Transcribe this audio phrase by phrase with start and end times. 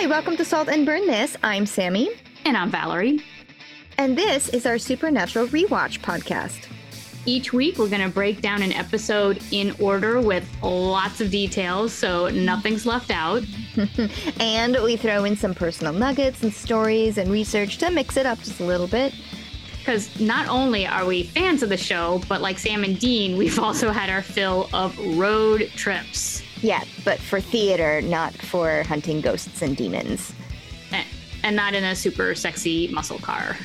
[0.00, 1.36] Hi, welcome to Salt and Burn This.
[1.42, 2.10] I'm Sami,
[2.44, 3.20] And I'm Valerie.
[3.98, 6.68] and this is our Supernatural Rewatch podcast.
[7.26, 11.92] Each week, we're going to break down an episode in order with lots of details,
[11.92, 13.42] so nothing's left out.
[14.40, 18.38] And we throw in some personal nuggets and stories and research to mix it up
[18.38, 19.12] just a little bit.
[19.78, 23.58] Because not only are we fans of the show, but like Sam and Dean, we've
[23.60, 26.42] also had our fill of road trips.
[26.62, 30.32] Yeah, but for theater, not for hunting ghosts and demons.
[30.92, 31.04] Eh,
[31.44, 33.56] And not in a super sexy muscle car.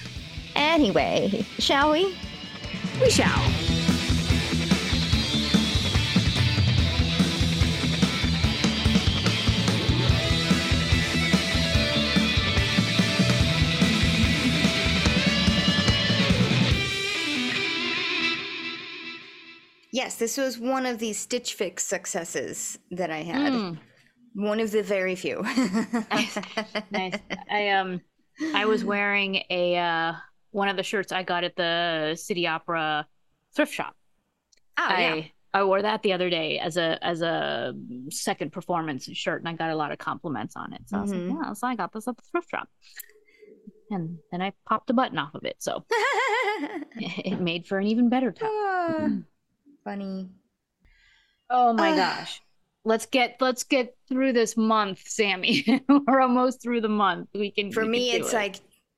[0.56, 2.16] Anyway, shall we?
[3.02, 3.42] We shall.
[20.14, 23.80] Yes, this was one of the Stitch Fix successes that I had.
[24.36, 25.42] One of the very few.
[26.92, 27.18] nice.
[27.50, 28.00] I um
[28.54, 30.14] I was wearing a uh
[30.52, 33.08] one of the shirts I got at the City Opera
[33.56, 33.96] thrift shop.
[34.78, 35.14] Oh, yeah.
[35.16, 37.74] I I wore that the other day as a as a
[38.10, 40.82] second performance shirt, and I got a lot of compliments on it.
[40.86, 42.70] So I was like, yeah, so I got this at the thrift shop,
[43.90, 45.84] and then I popped a button off of it, so
[46.98, 48.50] it made for an even better top.
[48.52, 49.08] Ah,
[49.84, 50.30] funny.
[51.50, 52.42] Oh my gosh.
[52.86, 55.84] Let's get let's get through this month, Sami.
[56.08, 57.30] We're almost through the month.
[57.34, 58.36] We can For we me, can it's it.
[58.36, 58.56] like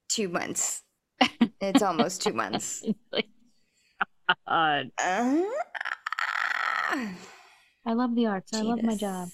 [0.10, 0.82] two months.
[1.62, 2.84] It's almost two months.
[4.48, 5.44] Uh, Uh,
[7.86, 8.54] I love the arts.
[8.54, 9.30] I love my job.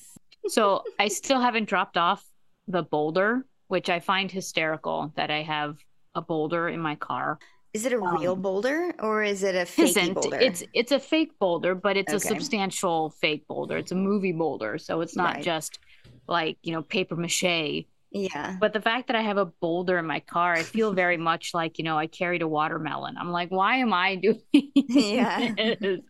[0.47, 2.25] So I still haven't dropped off
[2.67, 5.77] the boulder, which I find hysterical that I have
[6.15, 7.39] a boulder in my car.
[7.73, 10.37] Is it a real Um, boulder or is it a fake boulder?
[10.37, 13.77] it's it's a fake boulder, but it's a substantial fake boulder.
[13.77, 15.43] It's a movie boulder, so it's not Right.
[15.43, 15.79] just
[16.27, 17.85] like you know paper mache.
[18.11, 18.57] yeah.
[18.59, 21.53] But the fact that I have a boulder in my car, I feel very much
[21.53, 23.15] like you know I carried a watermelon.
[23.17, 24.41] I'm like, why am I doing?
[24.73, 25.53] Yeah.
[25.79, 26.01] this?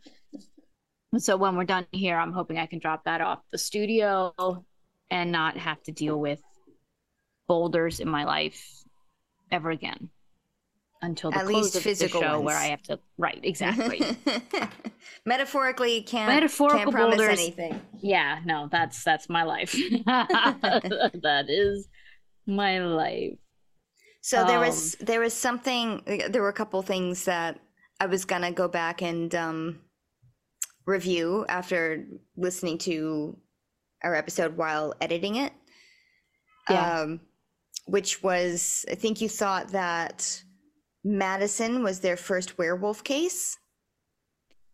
[1.17, 4.33] So when we're done here, I'm hoping I can drop that off the studio
[5.11, 6.41] and not have to deal with
[7.47, 8.65] boulders in my life
[9.51, 10.09] ever again
[11.01, 12.55] until the At close least of the show where.
[12.57, 12.99] I have to.
[13.17, 14.01] Right, exactly.
[15.25, 17.39] Metaphorically, can't Metaphorical can't promise boulders.
[17.39, 17.81] anything.
[18.01, 19.71] yeah, no, that's that's my life.
[20.05, 21.87] that is
[22.47, 23.37] my life.
[24.21, 26.01] So there Um, was there was something.
[26.29, 27.59] There were a couple things that
[27.99, 29.79] I was gonna go back and um,
[30.85, 32.05] review after
[32.37, 33.37] listening to
[34.03, 35.53] our episode while editing it.
[36.69, 36.99] Yeah.
[37.01, 37.21] Um,
[37.87, 40.41] which was, I think you thought that
[41.03, 43.57] Madison was their first werewolf case.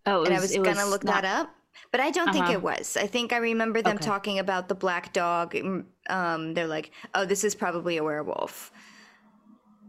[0.05, 1.49] Oh, it and I was gonna look not- that up,
[1.91, 2.53] but I don't think Uh-huh.
[2.53, 2.97] it was.
[2.97, 4.05] I think I remember them Okay.
[4.05, 5.55] talking about the black dog.
[6.09, 8.71] Um, they're like, "Oh, this is probably a werewolf."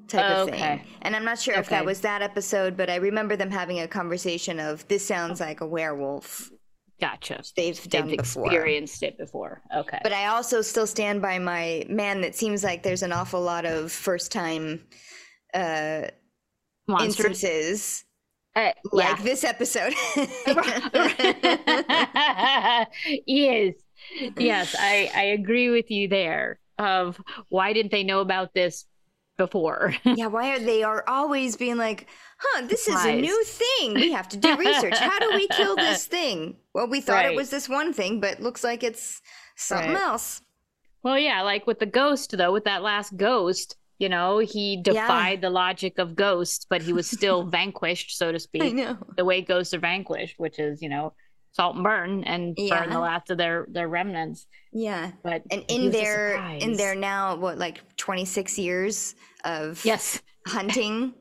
[0.09, 0.82] Type of thing, Okay.
[1.03, 3.87] and I'm not sure if that was that episode, but I remember them having a
[3.87, 6.50] conversation of this sounds like a werewolf.
[6.98, 7.43] Gotcha.
[7.56, 8.47] They've done They've before.
[8.47, 9.60] experienced it before.
[9.77, 10.00] Okay.
[10.03, 12.22] But I also still stand by my man.
[12.22, 14.87] That seems like there's an awful lot of first time
[15.54, 16.09] uh,
[16.88, 17.26] Monsters.
[17.26, 18.04] instances,
[18.56, 19.93] Uh, like this episode.
[23.26, 23.75] yes.
[24.38, 26.59] Yes, I, I agree with you there.
[26.78, 28.84] Of why didn't they know about this
[29.37, 29.94] before?
[30.04, 32.06] Yeah, why are they are always being like,
[32.38, 33.94] huh, this is a new thing.
[33.94, 34.97] We have to do research.
[34.98, 36.56] How do we kill this thing?
[36.75, 39.21] Well, we thought it was this one thing, but looks like it's
[39.56, 40.03] something Right.
[40.03, 40.41] else.
[41.03, 45.41] well, yeah, like with the ghost though, with that last ghost, you know, he defied
[45.41, 48.62] the logic of ghosts, but he was still vanquished, so to speak.
[48.62, 48.98] I know.
[49.16, 51.14] The way ghosts are vanquished, which is, you know,
[51.53, 54.47] salt and burn and burn the last of their their remnants.
[54.72, 55.12] Yeah.
[55.25, 59.14] But And in their in their now what like 26 years
[59.44, 61.15] of yes, hunting,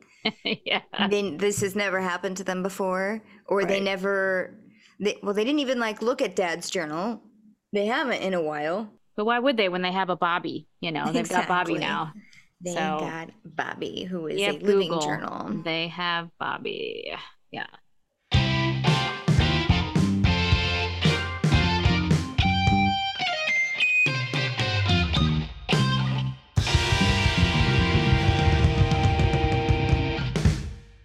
[0.44, 4.54] yeah, they, this has never happened to them before or they never
[5.00, 7.22] they, well they didn't even like look at dad's journal.
[7.72, 8.88] They haven't in a while.
[9.16, 10.68] but why would they when they have a Bobby?
[10.80, 12.12] You know, they've got Bobby now.
[12.60, 15.00] They So- got Bobby, who is a living Google.
[15.00, 15.62] journal.
[15.62, 17.12] They have Bobby.
[17.52, 17.66] Yeah.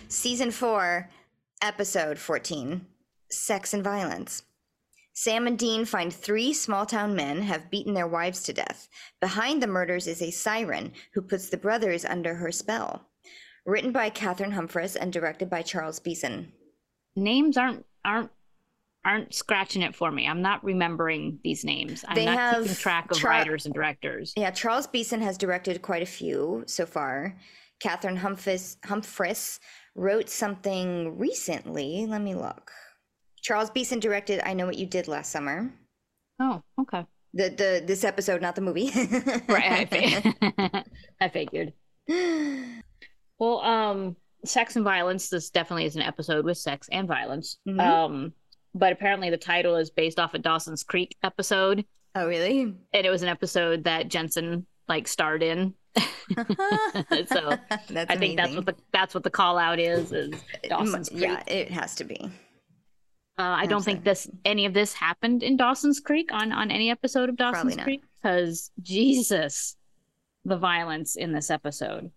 [0.08, 1.10] Season 4,
[1.62, 2.86] Episode 14
[3.30, 4.44] Sex and Violence.
[5.14, 8.90] Sam and Dean find three small town men have beaten their wives to death.
[9.22, 13.10] Behind the murders is a siren who puts the brothers under her spell.
[13.66, 16.52] Written by Cathryn Humphris and directed by Charles Beeson.
[17.16, 18.32] Names aren't aren't
[19.06, 20.28] aren't scratching it for me.
[20.28, 22.04] I'm not remembering these names.
[22.08, 24.34] I'm They not have keeping track of writers and directors.
[24.36, 27.38] Yeah, Charles Beeson has directed quite a few so far.
[27.84, 29.60] Cathryn Humphris, Humphris
[29.96, 32.06] wrote something recently.
[32.08, 32.72] Let me look.
[33.44, 35.72] Charles Beeson directed I Know What You Did Last Summer.
[36.40, 37.06] Oh, okay.
[37.34, 38.90] The the this episode, not the movie.
[39.48, 39.88] Right.
[39.92, 40.84] I,
[41.22, 41.74] I figured.
[43.40, 45.28] Well, um, sex and violence.
[45.28, 47.58] This definitely is an episode with sex and violence.
[47.68, 47.82] Mhm.
[47.82, 48.34] Um,
[48.74, 51.84] but apparently the title is based off a Dawson's Creek episode,
[52.16, 52.62] oh, really?
[52.62, 55.74] and it was an episode that Jensen like starred in.
[55.98, 57.58] so
[57.90, 60.14] that's I think that's what the that's what the call out is.
[60.14, 60.32] Is
[60.70, 61.24] Dawson's Creek.
[61.24, 62.32] Yeah, it has to be.
[63.38, 66.92] Uh, I don't think this any of this happened in Dawson's Creek on on any
[66.92, 67.76] episode of Dawson's.
[67.78, 69.76] Creek because Jesus,
[70.46, 72.12] the violence in this episode.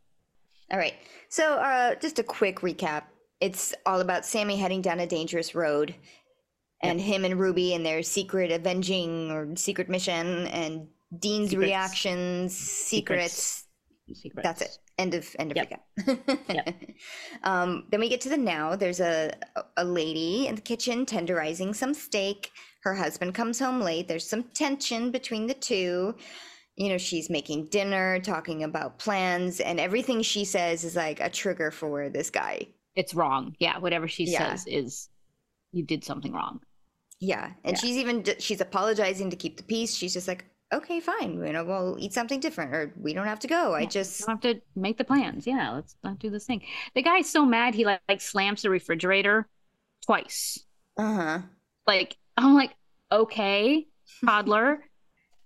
[0.70, 0.94] All right.
[1.28, 3.04] So, uh, just a quick recap.
[3.40, 5.94] It's all about Sammy heading down a dangerous road,
[6.82, 11.66] and him and Ruby and their secret avenging or secret mission, and Dean's Secrets.
[11.66, 13.32] reactions, secrets.
[13.34, 13.65] Secrets.
[14.42, 14.78] That's it.
[14.98, 15.70] End of end of Yep.
[16.06, 16.48] recap.
[16.48, 16.74] Yep.
[17.42, 18.76] um, then we get to the now.
[18.76, 19.32] There's a
[19.76, 22.50] a lady in the kitchen tenderizing some steak.
[22.82, 24.06] Her husband comes home late.
[24.08, 26.14] There's some tension between the two.
[26.76, 31.30] You know, she's making dinner, talking about plans, and everything she says is like a
[31.30, 32.68] trigger for this guy.
[32.94, 33.54] It's wrong.
[33.58, 34.50] Yeah, whatever she Yeah.
[34.54, 35.08] says is
[35.72, 36.60] you did something wrong.
[37.18, 37.80] Yeah, and Yeah.
[37.80, 39.94] she's even she's apologizing to keep the peace.
[39.96, 43.40] She's just like, okay, fine, you know, we'll eat something different, or we don't have
[43.40, 43.74] to go.
[43.74, 45.46] I Yeah, just don't have to make the plans.
[45.46, 46.62] Yeah, let's not do this thing.
[46.94, 49.48] The guy's so mad he like, like slams the refrigerator
[50.06, 50.66] twice.
[50.96, 51.42] uh huh.
[51.86, 52.74] Like I'm like,
[53.10, 53.86] okay,
[54.24, 54.84] toddler.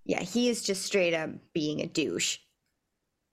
[0.04, 2.38] Yeah, he is just straight up being a douche.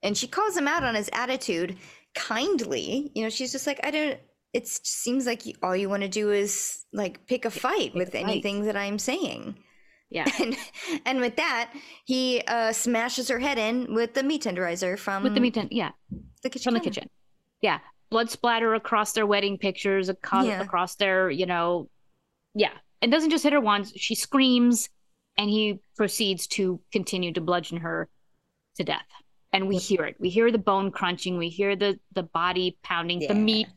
[0.04, 1.78] And she calls him out on his attitude
[2.16, 3.12] kindly.
[3.16, 4.20] You know, she's just like, I don't,
[4.54, 8.12] it seems like all you want to do is like pick a fight with a
[8.12, 8.46] fight.
[8.46, 9.58] anything that I'm saying.
[10.10, 10.26] Yeah.
[10.40, 10.56] And,
[11.06, 11.74] and with that,
[12.06, 15.68] he uh, smashes her head in with the meat tenderizer from With the meat, tin-
[15.72, 15.92] yeah,
[16.44, 16.64] the kitchen.
[16.64, 17.10] from the kitchen.
[17.62, 20.62] Yeah, blood splatter across their wedding pictures, aco- Yeah.
[20.62, 21.90] across their, you know,
[22.56, 22.72] yeah.
[23.02, 24.90] It doesn't just hit her once; she screams,
[25.38, 28.08] and he proceeds to continue to bludgeon her
[28.78, 29.06] to death.
[29.54, 30.16] And we hear it.
[30.20, 31.38] We hear the bone crunching.
[31.38, 33.30] We hear the the body pounding, Yeah.
[33.34, 33.68] the meat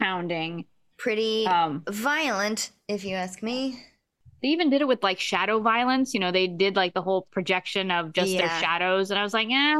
[0.00, 0.66] pounding.
[0.96, 3.82] Pretty Um, violent, if you ask me.
[4.42, 6.14] They even did it with like shadow violence.
[6.14, 9.34] You know, they did like the whole projection of just their shadows, and I was
[9.34, 9.76] like, yeah,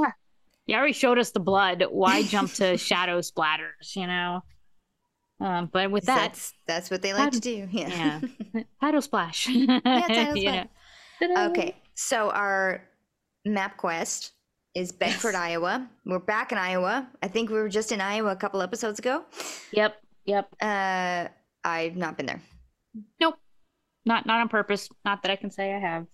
[0.66, 1.84] you already showed us the blood.
[1.90, 3.94] Why jump to shadow splatters?
[3.94, 4.42] You know.
[5.40, 7.68] Um, but with that, that's that's what they like to do.
[7.70, 8.20] Yeah.
[8.54, 9.46] yeah, title splash.
[9.46, 9.56] title
[10.36, 10.66] You splash.
[11.20, 11.46] Ta-da.
[11.50, 12.82] Okay, so our
[13.44, 14.32] map quest
[14.74, 15.88] is Bedford, Iowa.
[16.04, 17.08] We're back in Iowa.
[17.22, 19.24] I think we were just in Iowa a couple episodes ago.
[19.72, 19.96] Yep.
[20.26, 20.54] Yep.
[20.60, 21.28] Uh,
[21.64, 22.42] I've not been there.
[23.20, 23.36] Nope.
[24.04, 24.88] Not not on purpose.
[25.04, 26.06] Not that I can say I have.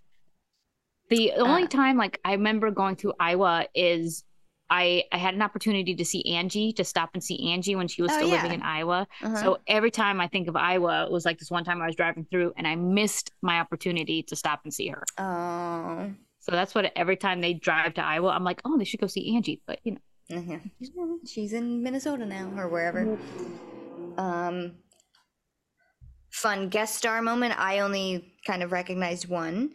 [1.09, 4.25] The only Uh, time like I remember going through Iowa is
[4.71, 8.03] I I had an opportunity to see Angie to stop and see Angie when she
[8.03, 9.09] was Oh, still living in Iowa.
[9.21, 9.37] Uh-huh.
[9.37, 11.97] So every time I think of Iowa, it was like this one time I was
[11.97, 15.05] driving through and I missed my opportunity to stop and see her.
[15.19, 19.01] oh, So that's what every time they drive to Iowa, I'm like, oh, they should
[19.01, 19.61] go see Angie.
[19.67, 20.01] But you know,
[20.41, 20.71] mhm.
[21.27, 23.19] she's in Minnesota now or wherever.
[24.17, 24.75] Um,
[26.31, 27.59] fun guest star moment.
[27.59, 29.71] I only kind of recognized one.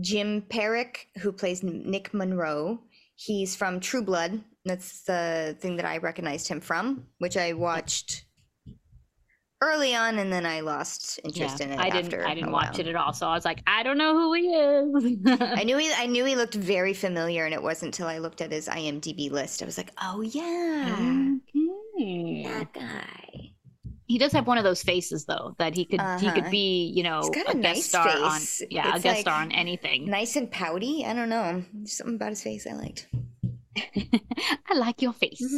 [0.00, 2.80] Jim Parrack, who plays Nick Monroe.
[3.16, 4.42] He's from True Blood.
[4.64, 8.24] That's the thing that I recognized him from, which I watched
[9.62, 11.78] early on, and then I lost interest in it.
[11.78, 12.80] I didn't after I didn't watch while.
[12.80, 13.12] it at all.
[13.12, 15.16] So I was like, I don't know who he is.
[15.40, 15.92] I knew he.
[15.94, 19.30] I knew he looked very familiar, and it wasn't until I looked at his IMDb
[19.30, 19.62] list.
[19.62, 22.42] I was like, "Oh yeah, Okay.
[22.44, 23.53] that guy."
[24.06, 26.34] He does have one of those faces though that he could he Uh-huh.
[26.34, 28.60] could be, you know, a, a guest nice star face.
[28.62, 30.10] on yeah, a guest like star on anything.
[30.10, 31.04] Nice and pouty.
[31.06, 31.64] I don't know.
[31.72, 33.08] There's something about his face I liked.
[34.70, 35.38] I like your face.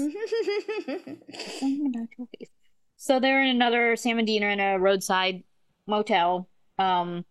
[1.59, 2.49] Something about your face.
[2.97, 5.43] So they're in another Sam and Dean are in a roadside
[5.87, 6.49] motel.
[6.79, 7.25] Um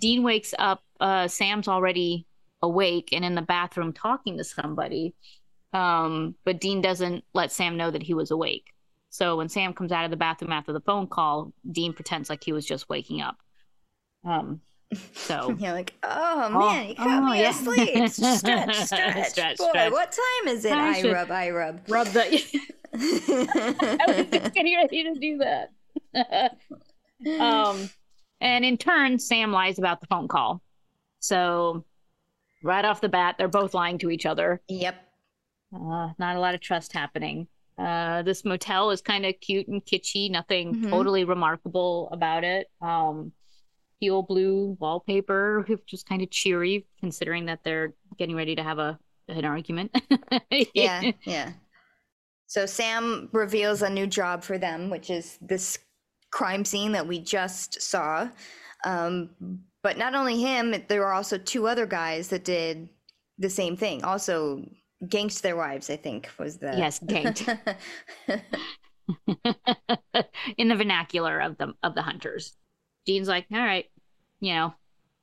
[0.00, 2.26] Dean wakes up, uh Sam's already
[2.62, 5.14] awake and in the bathroom talking to somebody.
[5.72, 8.72] Um, but Dean doesn't let Sam know that he was awake.
[9.10, 12.44] So when Sam comes out of the bathroom after the phone call, Dean pretends like
[12.44, 13.36] he was just waking up.
[14.24, 14.60] Um,
[15.14, 17.50] so You're like, oh Oh, man, you caught oh, me yeah.
[17.50, 17.88] asleep.
[18.10, 19.26] Stretch, stretch.
[19.28, 19.92] Stretch, Boy, stretch.
[19.92, 20.72] what time is it?
[20.72, 21.80] I I, rub, I rub.
[21.88, 22.22] rub the.
[22.92, 26.58] I was just getting ready to do that.
[27.40, 27.88] um,
[28.40, 30.62] and in turn, Sam lies about the phone call.
[31.20, 31.84] So
[32.62, 34.60] right off the bat, they're both lying to each other.
[34.68, 34.96] yep.
[35.74, 37.46] Uh, not a lot of trust happening.
[37.80, 40.30] Uh, this motel is kind of cute and kitschy.
[40.30, 40.90] Nothing Mhm.
[40.90, 42.66] totally remarkable about it.
[42.82, 43.32] Um,
[44.00, 48.78] teal blue wallpaper, which is kind of cheery considering that they're getting ready to have
[48.78, 49.94] a an argument.
[50.74, 51.52] yeah, yeah.
[52.46, 55.78] So Sam reveals a new job for them, which is this
[56.32, 58.28] crime scene that we just saw.
[58.84, 59.30] Um,
[59.84, 62.88] but not only him, there were also two other guys that did
[63.38, 64.02] the same thing.
[64.02, 64.64] Also,
[65.04, 65.90] ganked their wives.
[65.90, 67.48] I think was the yes, ganked.
[70.56, 72.56] In the vernacular of the of the hunters,
[73.06, 73.86] Dean's like, all right,
[74.40, 74.74] you know,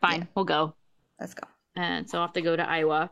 [0.01, 0.25] fine, yeah.
[0.35, 0.75] we'll go.
[1.19, 1.47] Let's go.
[1.75, 3.11] And so off they go to Iowa.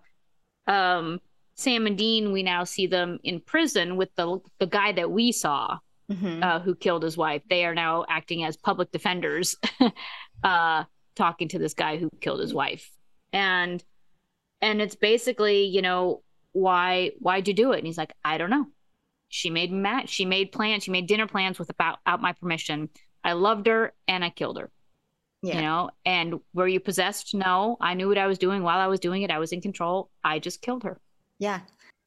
[0.67, 1.19] Um,
[1.55, 5.31] Sam and Dean, we now see them in prison with the the guy that we
[5.31, 5.77] saw
[6.11, 6.43] mm-hmm.
[6.43, 7.41] uh, who killed his wife.
[7.49, 9.55] They are now acting as public defenders,
[10.43, 10.83] uh,
[11.15, 12.89] talking to this guy who killed his wife,
[13.31, 13.83] and
[14.61, 16.23] and it's basically, you know,
[16.55, 17.79] why why'd you do it?
[17.79, 18.67] And he's like, I don't know.
[19.27, 20.07] She made mat.
[20.07, 20.83] She made plans.
[20.83, 22.89] She made dinner plans without out my permission.
[23.25, 24.71] I loved her and I killed her.
[25.43, 25.55] Yeah.
[25.55, 27.35] You know, and were you possessed?
[27.35, 29.31] No, I knew what I was doing while I was doing it.
[29.31, 30.09] I was in control.
[30.23, 30.97] I just killed her.
[31.39, 31.59] Yeah.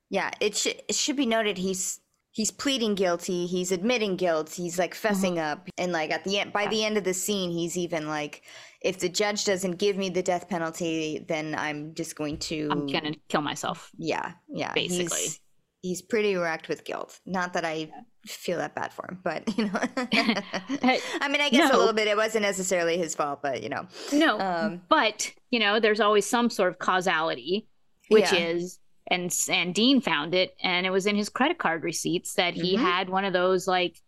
[0.08, 0.30] Yeah.
[0.40, 2.00] It should it should be noted he's
[2.38, 3.46] he's pleading guilty.
[3.46, 4.54] He's admitting guilt.
[4.54, 5.58] He's like fessing mm-hmm.
[5.58, 5.68] up.
[5.76, 8.42] And like at the end by the end of the scene, he's even like,
[8.80, 12.86] if the judge doesn't give me the death penalty, then I'm just going to I'm
[12.86, 13.90] gonna kill myself.
[13.98, 14.34] Yeah.
[14.48, 14.72] Yeah.
[14.72, 15.18] Basically.
[15.18, 15.40] He's,
[15.82, 17.18] he's pretty wrecked with guilt.
[17.26, 17.90] Not that I
[18.24, 21.76] feel that bad for him, but you know, I mean, I guess no.
[21.76, 22.06] a little bit.
[22.06, 24.38] It wasn't necessarily his fault, but you know, no.
[24.38, 27.66] Um, but you know, there's always some sort of causality,
[28.10, 28.46] which yeah.
[28.46, 28.78] is
[29.10, 32.74] and and Dean found it, and it was in his credit card receipts that he
[32.74, 32.84] mm-hmm.
[32.84, 34.00] had one of those like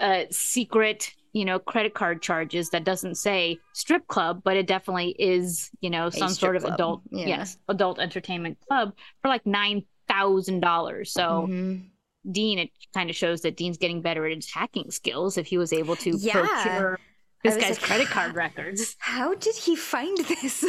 [0.00, 5.14] uh, secret, you know, credit card charges that doesn't say strip club, but it definitely
[5.18, 6.74] is, you know, some sort of club.
[6.74, 7.26] adult, yeah.
[7.26, 8.92] yes, adult entertainment club
[9.22, 11.12] for like nine thousand dollars.
[11.12, 11.46] So.
[11.48, 11.86] Mm-hmm.
[12.32, 15.58] Dean, it kind of shows that Dean's getting better at his hacking skills if he
[15.58, 16.32] was able to yeah.
[16.32, 16.98] procure
[17.44, 18.96] this guy's like, credit card records.
[18.98, 20.64] How did he find this?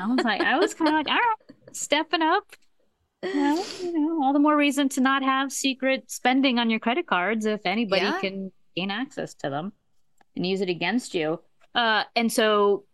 [0.00, 2.44] I was like, I was kind of like, all right, stepping up
[3.22, 7.06] well, you know, all the more reason to not have secret spending on your credit
[7.06, 8.20] cards if anybody yeah.
[8.20, 9.72] can gain access to them
[10.36, 11.40] and use it against you.
[11.74, 12.84] Uh, and so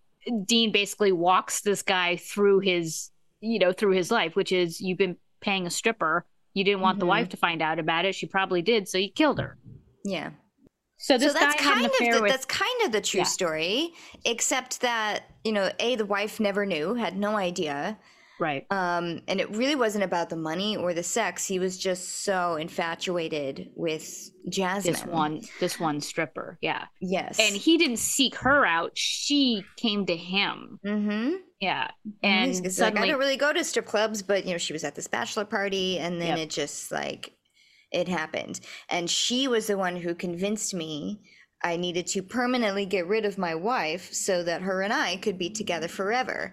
[0.45, 4.99] Dean basically walks this guy through his, you know, through his life, which is you've
[4.99, 6.26] been paying a stripper.
[6.54, 7.00] You didn't want mm-hmm.
[7.00, 8.14] the wife to find out about it.
[8.14, 9.59] She probably did, so you killed her.
[10.04, 10.30] Yeah.
[10.99, 12.30] So this so that's kind of the, with...
[12.30, 13.25] that's kind of the true yeah.
[13.25, 13.92] story,
[14.25, 17.99] except that you know, a the wife never knew, had no idea,
[18.38, 18.66] Right.
[18.71, 21.47] Um, and it really wasn't about the money or the sex.
[21.47, 24.93] He was just so infatuated with Jasmine.
[24.93, 26.59] This one, this one stripper.
[26.61, 26.85] Yeah.
[27.00, 27.38] Yes.
[27.40, 28.93] And he didn't seek her out.
[28.95, 30.78] She came to him.
[30.85, 31.37] Mm-hmm.
[31.61, 31.88] Yeah.
[32.23, 34.75] And it's suddenly, like I don't really go to strip clubs, but you know, she
[34.75, 36.38] was at this bachelor party, and then yep.
[36.38, 37.33] it just like
[37.90, 38.61] it happened.
[38.90, 41.23] And she was the one who convinced me
[41.63, 45.39] I needed to permanently get rid of my wife so that her and I could
[45.39, 46.53] be together forever.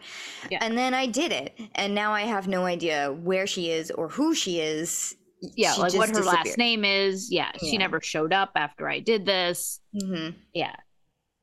[0.50, 0.60] Yeah.
[0.62, 1.60] And then I did it.
[1.76, 5.16] And now I have no idea where she is or who she is.
[5.42, 7.30] Yeah, she like what her last name is.
[7.30, 9.82] Yeah, yeah, she never showed up after I did this.
[9.94, 10.38] Mm-hmm.
[10.54, 10.76] Yeah.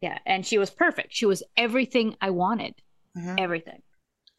[0.01, 0.19] Yeah.
[0.25, 1.09] And she was perfect.
[1.11, 2.75] She was everything I wanted.
[3.17, 3.35] Mm-hmm.
[3.39, 3.83] Everything.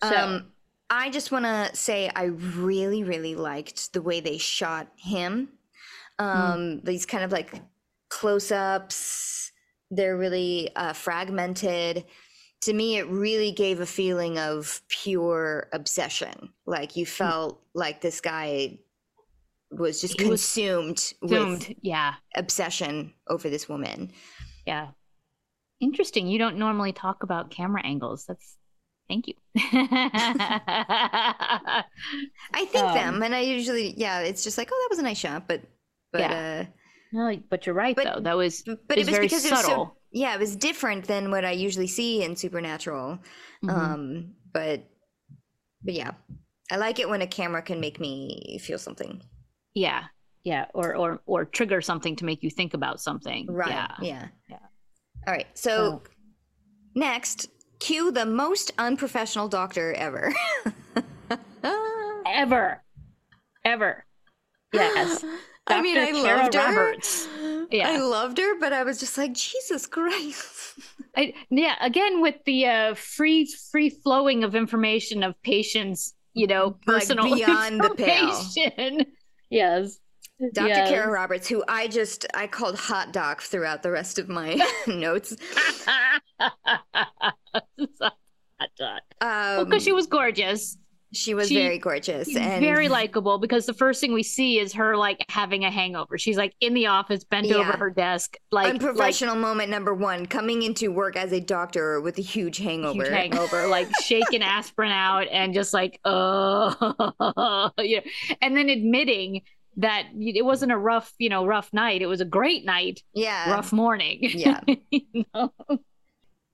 [0.04, 0.52] So, um,
[0.90, 5.50] I just want to say I really, really liked the way they shot him.
[6.20, 6.26] Hmm.
[6.26, 6.86] Um, mm.
[6.86, 7.54] These kind of like
[8.12, 9.52] close ups,
[9.90, 12.06] they're really uh, fragmented.
[12.64, 16.50] To me, it really gave a feeling of pure obsession.
[16.68, 17.10] Like you hmm.
[17.10, 18.78] felt like this guy
[19.72, 24.12] was just he consumed was consumed, with yeah obsession over this woman.
[24.68, 24.90] Yeah,
[25.80, 26.28] interesting.
[26.28, 28.26] You don't normally talk about camera angles.
[28.28, 28.58] That's
[29.10, 29.34] thank you.
[29.58, 31.84] I
[32.54, 35.18] think um, them, and I usually yeah, it's just like oh that was a nice
[35.18, 35.62] shot, but
[36.12, 36.62] but yeah.
[36.62, 36.66] uh
[37.12, 38.22] no, but you're right but, though.
[38.22, 39.58] That was but it was, very because subtle.
[39.58, 43.20] It was so, yeah, it was different than what I usually see in Supernatural.
[43.64, 43.70] Mm-hmm.
[43.70, 44.84] Um, but
[45.84, 46.12] but yeah,
[46.72, 49.22] I like it when a camera can make me feel something.
[49.74, 50.04] Yeah,
[50.44, 53.48] yeah, or or or trigger something to make you think about something.
[53.50, 53.70] Right.
[53.70, 53.96] Yeah.
[54.02, 54.28] Yeah.
[54.50, 54.58] yeah.
[55.28, 55.48] All right.
[55.54, 56.04] So oh.
[56.96, 57.50] next,
[57.80, 60.34] cue the most unprofessional doctor ever.
[62.26, 62.84] ever.
[63.64, 64.06] Ever.
[64.74, 65.24] Yes.
[65.68, 65.78] Dr.
[65.80, 67.26] I mean, I loved Roberts.
[67.28, 67.68] her.
[67.72, 67.90] Yeah.
[67.90, 70.80] I loved her, but I was just like, Jesus Christ.
[71.16, 76.78] I, yeah, again with the uh, free free flowing of information of patients, you know,
[76.86, 79.06] personal like beyond the pale.
[79.50, 80.00] yes.
[80.54, 80.68] Dr.
[80.70, 80.90] Yes.
[80.90, 85.36] Cara Roberts, who I just I called hot doc throughout the rest of my notes.
[85.86, 86.22] hot
[88.78, 89.02] doc.
[89.22, 90.78] Um, well, because she was gorgeous.
[91.14, 94.74] She was She- very gorgeous and very likable because the first thing we see is
[94.74, 96.18] her like having a hangover.
[96.18, 100.26] She's like in the office, bent over her desk, like like unprofessional moment number one
[100.26, 103.04] coming into work as a doctor with a huge hangover.
[103.04, 108.02] huge hangover, like shaking aspirin out and just like, oh, know,
[108.42, 109.42] and then admitting
[109.78, 112.02] that it wasn't a rough, you know, rough night.
[112.02, 113.52] It was a great night, yeah.
[113.52, 114.20] rough morning.
[114.22, 114.62] Yeah.
[114.90, 115.52] You know?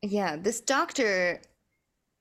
[0.02, 1.42] Yeah, this doctor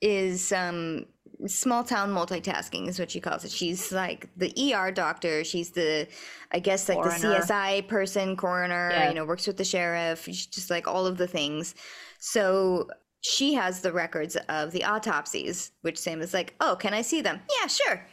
[0.02, 1.06] is um
[1.46, 3.50] small town multitasking is what she calls it.
[3.50, 5.44] She's like the ER doctor.
[5.44, 6.08] She's the
[6.52, 7.18] I guess like Coroner.
[7.18, 9.08] the CSI person, coroner, Yeah.
[9.08, 11.74] you know, works with the sheriff, she's just like all of the things.
[12.18, 12.88] So
[13.20, 17.20] she has the records of the autopsies, which Sam is like, "Oh, can I see
[17.20, 18.06] them?" Yeah, sure.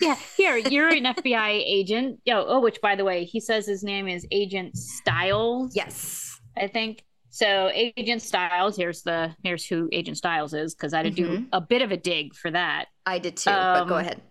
[0.00, 2.20] yeah, here you're an FBI agent.
[2.24, 5.74] Yo, oh, which by the way, he says his name is Agent Stiles.
[5.76, 6.40] Yes.
[6.56, 7.04] I think.
[7.30, 11.46] So Agent Stiles, here's the here's who Agent Stiles is because I had to do
[11.52, 12.86] a bit of a dig for that.
[13.06, 14.22] I did too, but go Um, ahead.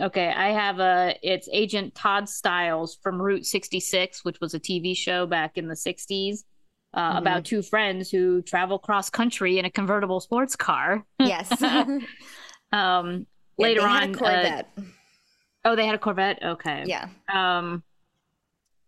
[0.00, 4.96] Okay, I have a it's Agent Tod Stiles from Route 66, which was a TV
[4.96, 6.44] show back in the 60s
[6.94, 7.18] uh, Mhm.
[7.18, 11.04] about two friends who travel cross country in a convertible sports car.
[11.20, 11.48] Yes.
[12.72, 13.26] Um,
[13.58, 14.62] Yeah, later they had on, a uh,
[15.66, 16.42] oh, they had a Corvette.
[16.42, 16.84] Okay.
[16.86, 17.08] yeah.
[17.32, 17.82] Um,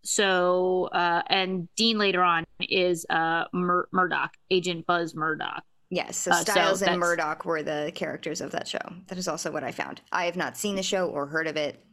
[0.05, 5.63] so uh, and Dean later on is uh Mur- Murdock, Agent Buz Murdock.
[5.89, 8.79] Yes, so Uh, so Stiles and that's- Murdock were the characters of that show.
[9.07, 10.01] That is also what I found.
[10.11, 11.83] I have not seen the show or heard of it,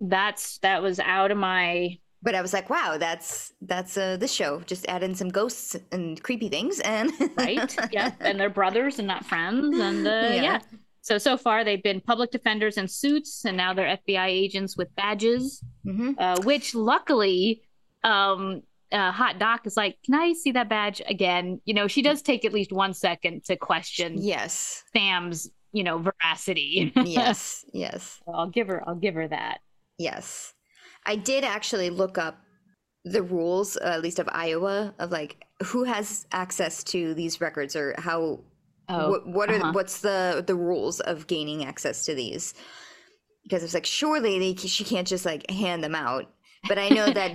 [0.00, 4.32] That's that was out of my but I was like, wow, that's that's uh, this
[4.32, 4.60] show.
[4.60, 7.76] Just add in some ghosts and creepy things, and right.
[7.92, 10.42] yeah, and they're brothers and not friends, and uh, Yeah.
[10.42, 10.58] yeah.
[11.04, 14.88] So so far they've been public defenders in suits, and now they're FBI agents with
[14.96, 15.62] badges.
[15.84, 17.62] hmm Uh, which luckily,
[18.04, 22.00] um, uh, Hot Doc is like, "Can I see that badge again?" You know, she
[22.00, 26.90] does take at least one second to question yes, Sam's, you know, veracity.
[26.96, 28.82] yes, yes, I'll give her.
[28.88, 29.58] I'll give her that.
[29.98, 30.52] yes.
[31.06, 32.38] I did actually look up
[33.04, 37.76] the rules, uh, at least of Iowa, of like who has access to these records
[37.76, 38.40] or how
[38.88, 39.72] Oh, what, what are uh-huh.
[39.72, 42.54] what's the the rules of gaining access to these
[43.42, 46.30] because it's like surely they, she can't just like hand them out
[46.68, 47.32] but i know that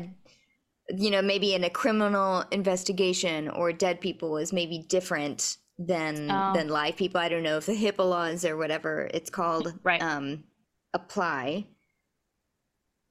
[0.96, 6.54] you know maybe in a criminal investigation or dead people is maybe different than Oh.
[6.54, 10.02] than live people i don't know if the hipaa laws or whatever it's called Right.
[10.02, 10.44] um
[10.94, 11.66] apply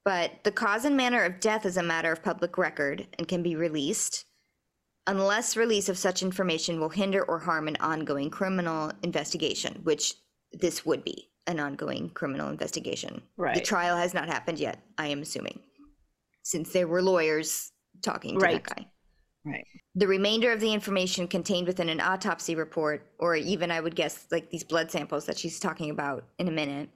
[0.04, 3.42] but the cause and manner of death is a matter of public record and can
[3.42, 4.24] be released
[5.08, 10.14] unless release of such information will hinder or harm an ongoing criminal investigation, which
[10.52, 13.22] this would be an ongoing criminal investigation.
[13.36, 13.54] Right.
[13.54, 15.60] The trial has not happened yet, I am assuming,
[16.42, 18.62] since there were lawyers talking to Right.
[18.62, 18.86] that guy.
[19.44, 19.64] Right.
[19.94, 24.26] The remainder of the information contained within an autopsy report, or even I would guess
[24.30, 26.90] like these blood samples that she's talking about in a minute,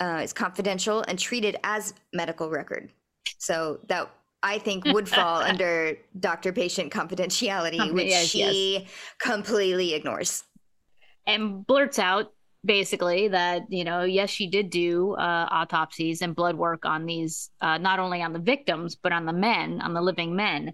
[0.00, 2.92] uh, is confidential and treated as medical record.
[3.38, 4.10] So that
[4.52, 8.86] I think would fall under doctor patient confidentiality, Confi- which yes, she
[9.18, 10.44] completely ignores.
[11.26, 12.26] and blurts out
[12.64, 17.50] basically that you know yes she did do uh, autopsies and blood work on these
[17.60, 20.72] uh, not only on the victims but on the men on the living men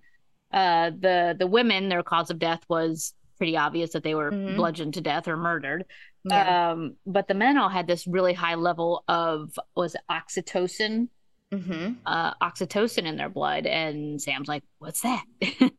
[0.61, 4.57] uh, the the women their cause of death was pretty obvious that they were Mhm.
[4.57, 5.85] bludgeoned to death or murdered
[6.25, 6.71] Yeah.
[6.73, 11.09] um, but the men all had this really high level of was it oxytocin
[11.53, 13.67] hmm uh, oxytocin in their blood.
[13.67, 15.25] And sam's like what's that?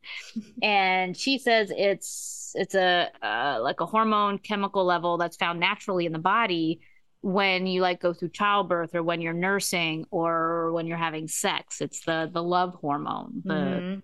[0.62, 6.06] And she says it's it's a uh, like a hormone chemical level that's found naturally
[6.06, 6.82] in the body
[7.22, 11.82] when you like go through childbirth or when you're nursing or when you're having sex.
[11.82, 14.02] It's the the love hormone the Mhm.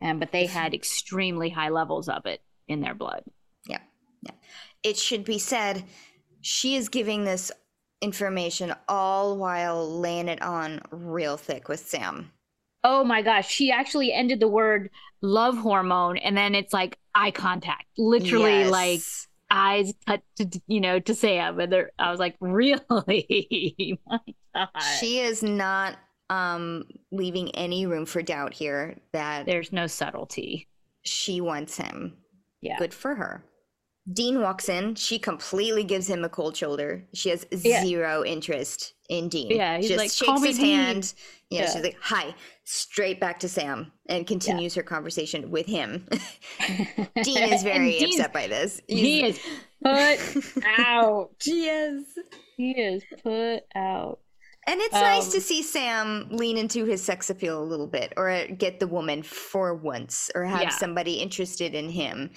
[0.00, 3.22] and but they had extremely high levels of it in their blood.
[3.66, 3.80] Yeah.
[4.22, 4.32] Yeah.
[4.82, 5.84] It should be said,
[6.40, 7.52] she is giving this
[8.00, 12.30] information all while laying it on real thick with Sam.
[12.84, 14.90] oh my gosh she actually ended the word
[15.22, 18.70] love hormone and then it's like eye contact literally Yes.
[18.70, 19.00] like
[19.50, 23.98] eyes cut to you know to Sam, and I was like, really?
[24.06, 24.18] My
[24.54, 24.68] God.
[25.00, 25.96] she is not
[26.30, 30.68] um leaving any room for doubt here that There's no subtlety.
[31.02, 32.16] she wants him.
[32.60, 32.76] Yeah.
[32.78, 33.44] Good for her.
[34.12, 34.94] Dean walks in.
[34.94, 37.04] She completely gives him a cold shoulder.
[37.12, 37.82] She has Yeah.
[37.84, 39.50] zero interest in Dean.
[39.50, 41.14] Yeah, he's just like, shakes "Call me his Dean." hand.
[41.50, 41.72] Yeah, Yeah.
[41.72, 46.08] she's like, "Hi," straight back to Sam, and continues her conversation with him.
[47.22, 48.80] Dean is very upset by this.
[48.88, 49.38] He is
[49.82, 50.18] put
[50.78, 51.30] out.
[51.46, 52.02] Yes.
[52.56, 54.20] He is put out.
[54.68, 58.12] And it's nice Um, to see Sam lean into his sex appeal a little bit
[58.16, 60.68] or get the woman for once or have Yeah.
[60.70, 62.30] somebody interested in him.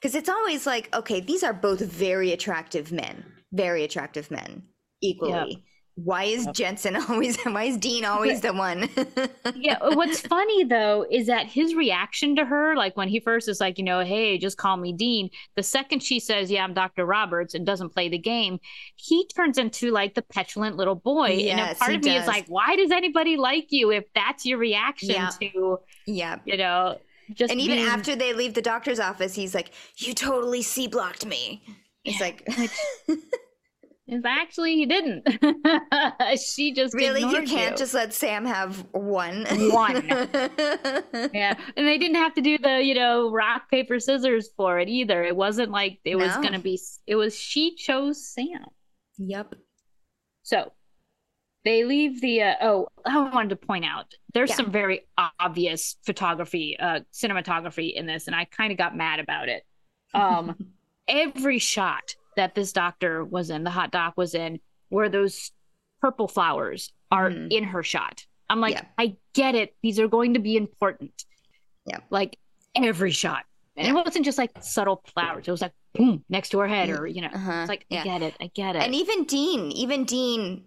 [0.00, 4.62] Because it's always like, okay, these are both very attractive men, very attractive men
[5.00, 5.62] equally.
[5.98, 6.54] Why is Yep.
[6.54, 8.90] Jensen always, why is Dean always the one?
[9.54, 13.60] yeah what's funny though is that his reaction to her like when he first is
[13.60, 17.02] like you know hey just call me dean the second she says yeah i'm dr
[17.06, 18.58] roberts and doesn't play the game
[18.96, 22.26] he turns into like the petulant little boy yes, and a part of me is
[22.26, 25.30] like why does anybody like you if that's your reaction Yeah.
[25.40, 26.36] to yeah.
[26.44, 26.98] you know
[27.34, 30.86] just And even being- after they leave the doctor's office, he's like, you totally C
[30.86, 31.62] blocked me.
[32.04, 32.48] It's Yeah, like,
[34.24, 35.26] actually he didn't
[36.40, 37.20] she just really?
[37.22, 39.44] You can't just let Sam have one?
[39.72, 40.06] One.
[41.34, 44.88] yeah and they didn't have to do the you know rock paper scissors for it
[44.88, 48.66] either it wasn't like it was gonna be it was she chose sam
[49.18, 49.52] yep.
[50.44, 50.70] so
[51.66, 54.56] they leave the uh, oh i wanted to point out there's Yeah.
[54.56, 55.06] some very
[55.40, 59.62] obvious photography uh cinematography in this and i kind of got mad about it
[60.14, 60.54] um
[61.08, 65.52] every shot that this doctor was in the hot doc was in where those
[66.00, 67.52] purple flowers are Mhm.
[67.52, 68.84] in her shot i'm like Yeah.
[68.98, 71.24] i get it these are going to be important
[71.86, 71.98] Yeah.
[72.10, 72.38] like
[72.74, 73.44] every shot
[73.76, 73.92] and Yeah.
[73.92, 76.98] it wasn't just like subtle flowers it was like boom next to her head Mm,
[76.98, 77.52] or you know Uh-huh.
[77.60, 80.64] it's like i get it i get it And even Dean, even Dean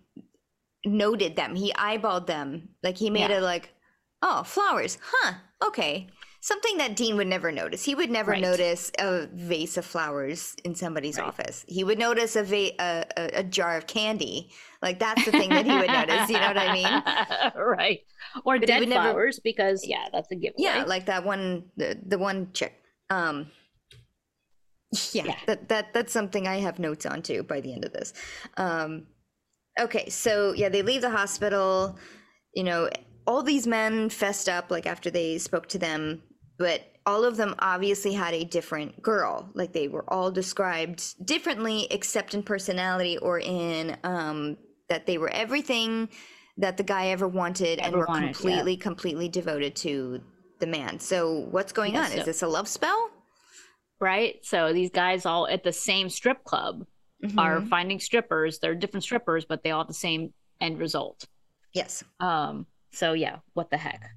[0.85, 1.55] noted them.
[1.55, 2.69] He eyeballed them.
[2.83, 3.39] Like he made Yeah.
[3.39, 3.73] a like,
[4.21, 4.97] oh, flowers.
[5.01, 5.33] Huh.
[5.65, 6.07] Okay.
[6.41, 7.83] Something that Dean would never notice.
[7.83, 8.41] He would never Right.
[8.41, 11.27] notice a vase of flowers in somebody's Right.
[11.27, 11.65] office.
[11.67, 14.49] He would notice a, va- a, a a jar of candy.
[14.81, 16.29] Like that's the thing that he would notice.
[16.29, 17.61] You know what I mean?
[17.61, 17.99] right
[18.45, 21.71] or But dead would never- flowers because yeah that's a giveaway Yeah, like that one,
[21.75, 22.73] the, the one chick.
[23.09, 23.51] Um,
[25.11, 25.35] yeah, Yeah.
[25.45, 28.13] that that that's something I have notes on too by the end of this.
[28.57, 29.07] Um,
[29.79, 31.97] okay, so yeah, they leave the hospital.
[32.53, 32.89] You know,
[33.27, 36.21] all these men fessed up like after they spoke to them,
[36.57, 39.49] but all of them obviously had a different girl.
[39.53, 44.57] Like they were all described differently, except in personality or in um,
[44.89, 46.09] that they were everything
[46.57, 48.33] that the guy ever wanted and were wanted, yeah.
[48.33, 50.21] completely, completely devoted to
[50.59, 50.99] the man.
[50.99, 52.07] So what's going Yeah, on?
[52.07, 53.09] so- Is this a love spell?
[54.01, 56.85] right so these guys all at the same strip club
[57.37, 57.69] are Mhm.
[57.69, 61.25] finding strippers they're different strippers but they all have the same end result
[61.73, 62.03] yes.
[62.19, 64.09] um so yeah what the heck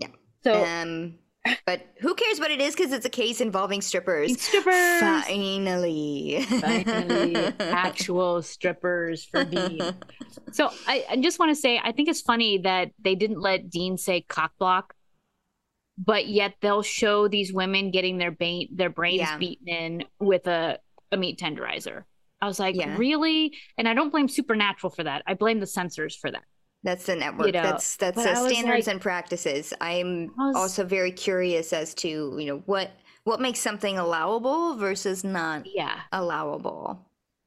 [0.00, 0.08] Yeah.
[0.42, 1.18] so Um,
[1.64, 2.74] but who cares what it is?
[2.74, 4.40] Because it's a case involving strippers.
[4.40, 6.42] strippers Finally.
[6.60, 9.80] finally actual strippers for dean
[10.52, 13.70] so I, I just want to say i think it's funny that they didn't let
[13.70, 14.94] dean say cock block
[15.98, 19.38] but yet they'll show these women getting their ba- their brains Yeah.
[19.38, 20.78] beaten in with a,
[21.12, 22.04] a meat tenderizer
[22.40, 22.96] i was like Yeah.
[22.96, 26.44] really and i don't blame supernatural for that i blame the censors for that
[26.82, 27.52] That's the network.
[27.54, 29.72] know, that's that's standards like- and practices.
[29.80, 32.90] I'm was- also very curious as to you know what
[33.24, 37.00] what makes something allowable versus not yeah allowable.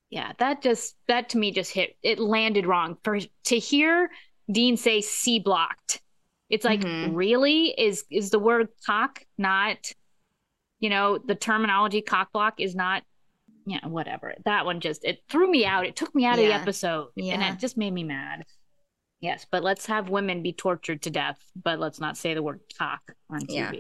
[0.10, 4.10] yeah that just that to me just hit it landed wrong for to hear
[4.52, 6.02] dean say c blocked
[6.50, 7.16] it's like Mhm.
[7.16, 9.78] really is is the word cock not
[10.80, 13.04] you know the terminology cock block is not
[13.70, 16.54] yeah whatever that one just it threw me out it took me out of the
[16.54, 17.34] episode yeah.
[17.34, 18.44] and it just made me mad
[19.22, 22.60] yes but let's have women be tortured to death but let's not say the word
[22.78, 23.72] cock on tv Yeah.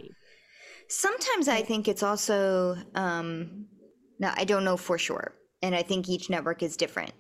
[0.91, 3.65] Sometimes I think it's also um
[4.19, 5.33] now I don't know for sure.
[5.61, 7.11] And I think each network is different.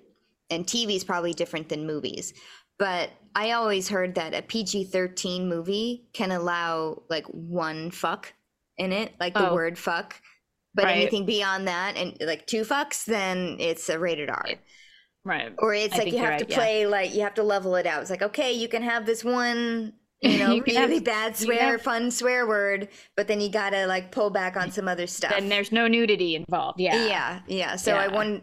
[0.49, 2.33] And TV is probably different than movies.
[2.79, 8.33] But I always heard that a PG-13 movie can allow like one fuck
[8.77, 9.53] in it, like the Oh.
[9.53, 10.19] word fuck.
[10.75, 10.97] But Right.
[10.97, 14.45] anything beyond that and like two fucks, then it's a rated R.
[15.25, 16.55] right Or it's I like you have to right, yeah.
[16.55, 18.01] play like you have to level it out.
[18.01, 21.35] It's like okay, you can have this one, you know, You can have- really bad
[21.35, 25.07] swear, have- fun swear word, but then you gotta like pull back on some other
[25.07, 25.33] stuff.
[25.35, 27.75] and there's no nudity involved yeah yeah, yeah.
[27.75, 28.41] So I wonder,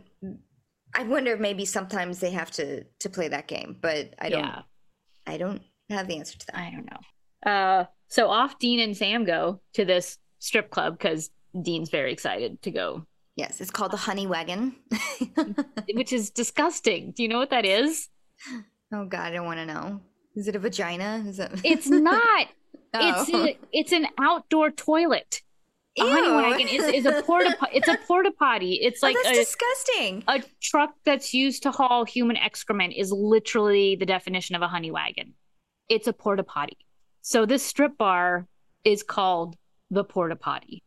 [0.95, 4.45] I wonder if maybe sometimes they have to to play that game, but I don't,
[4.45, 4.63] yeah
[5.27, 6.57] I don't have the answer to that.
[6.57, 7.51] I don't know.
[7.51, 11.31] Uh, so off Dean and Sam go to this strip club because
[11.63, 14.77] Dean's very excited to go, Yes, it's called the Honey Wagon.
[15.95, 17.13] which is disgusting.
[17.15, 18.09] Do you know what that is?
[18.95, 20.01] oh God, I don't want to know.
[20.35, 21.23] Is it a vagina?
[21.27, 21.51] Is it?
[21.65, 22.49] It's not.
[22.95, 23.23] Oh.
[23.23, 23.45] It's Oh.
[23.47, 25.43] a, it's an outdoor toilet.
[25.99, 27.57] A honey wagon is, is a porta.
[27.73, 28.75] It's a porta potty.
[28.83, 30.25] It's Oh, like that's a, disgusting.
[30.29, 32.95] a truck that's used to haul human excrement.
[32.97, 35.33] Is literally the definition of a honey wagon.
[35.89, 36.77] It's a porta potty.
[37.23, 38.47] So this strip bar
[38.85, 39.57] is called
[39.91, 40.83] the porta potty.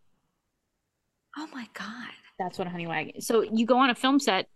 [1.41, 2.11] Oh my God.
[2.37, 3.25] That's what a honey wagon is.
[3.27, 4.47] So you go on a film set,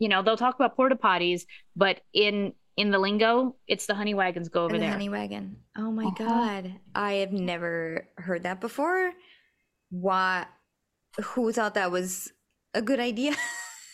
[0.00, 1.42] you know, they'll talk about porta potties,
[1.76, 4.90] but in in the lingo, it's the honey wagons go over the there.
[4.90, 5.56] honey wagon.
[5.78, 6.24] Oh my Uh-huh.
[6.24, 6.80] god.
[6.94, 9.12] I have never heard that before.
[9.90, 10.46] Why
[11.22, 12.32] who thought that was
[12.74, 13.32] a good idea?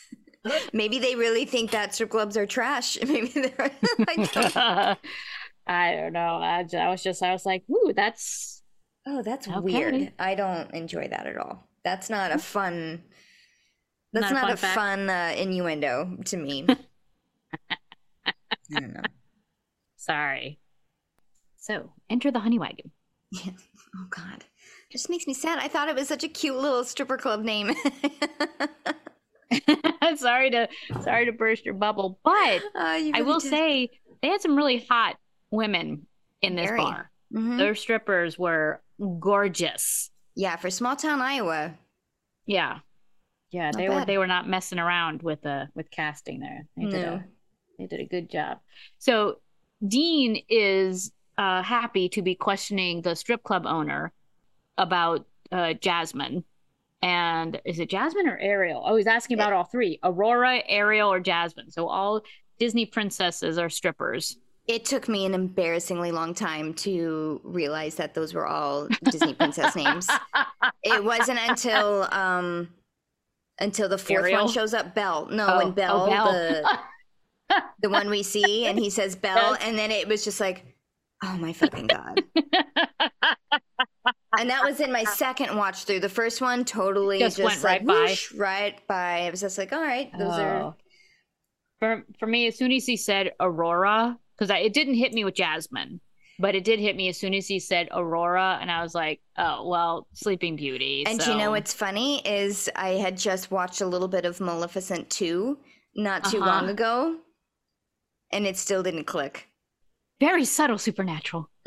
[0.73, 2.99] Maybe they really think that strip clubs are trash.
[3.07, 3.71] Maybe they're
[4.09, 4.99] I don't-
[5.65, 6.39] I don't know.
[6.43, 8.63] I, I was just, I was like, ooh, that's
[9.07, 9.61] Oh, that's Okay.
[9.61, 10.13] weird.
[10.19, 11.69] I don't enjoy that at all.
[11.85, 13.03] That's not a fun
[14.13, 16.67] That's Not not, a a fun fun, uh, innuendo to me.
[18.25, 18.33] I
[18.71, 19.03] don't know.
[19.97, 20.59] sorry.
[21.59, 22.91] So enter the honey wagon.
[23.31, 23.53] Yeah.
[23.97, 25.59] Oh God, it just makes me sad.
[25.59, 27.73] I thought it was such a cute little stripper club name.
[30.17, 30.69] sorry to,
[31.03, 33.51] sorry to burst your bubble, but Uh, you I will did.
[33.51, 33.91] say
[34.23, 35.17] they had some really hot
[35.51, 36.07] women
[36.43, 36.79] in this Very.
[36.79, 37.11] bar.
[37.35, 37.59] Mhm.
[37.59, 38.83] Their strippers were
[39.21, 40.11] gorgeous.
[40.35, 41.75] Yeah, for small town Iowa.
[42.47, 42.79] Yeah.
[43.51, 46.67] Yeah, Not they were they were not messing around with uh with casting there.
[46.77, 47.13] They did No.
[47.15, 47.25] a
[47.79, 48.59] they did a good job.
[48.99, 49.41] So
[49.87, 54.13] Dean is uh happy to be questioning the strip club owner
[54.79, 56.45] about uh Jasmine.
[57.03, 58.83] And is it Jasmine or Ariel?
[58.87, 59.99] Oh, he's asking about all three.
[60.05, 61.71] Aurora, Ariel, or Jasmine.
[61.71, 62.23] So all
[62.59, 64.39] Disney princesses are strippers.
[64.69, 69.75] It took me an embarrassingly long time to realize that those were all Disney princess
[69.75, 70.09] names.
[70.85, 72.69] It wasn't until um
[73.59, 74.45] until the fourth Ariel?
[74.45, 75.27] one shows up, Belle.
[75.27, 76.33] No, Oh, when oh, Belle, Belle.
[76.33, 76.79] the
[77.83, 80.65] the one we see, and he says Belle, and then it was just like,
[81.25, 82.23] oh my fucking god.
[84.39, 86.01] And that was in my second watch through.
[86.01, 88.39] The first one totally Just just, went like right by.
[88.43, 89.27] right by.
[89.27, 90.75] I was just like, all right, those are Oh.
[91.81, 95.35] for for me as soon as he said Aurora because it didn't hit me with
[95.35, 96.01] Jasmine,
[96.39, 99.21] but it did hit me as soon as he said Aurora, and I was like,
[99.39, 101.05] oh well, Sleeping Beauty.
[101.07, 104.41] And so- you know what's funny is I had just watched a little bit of
[104.41, 105.59] Maleficent 2
[105.95, 106.47] not too Uh-huh.
[106.51, 107.19] long ago,
[108.33, 109.49] and it still didn't click.
[110.21, 111.49] very subtle supernatural.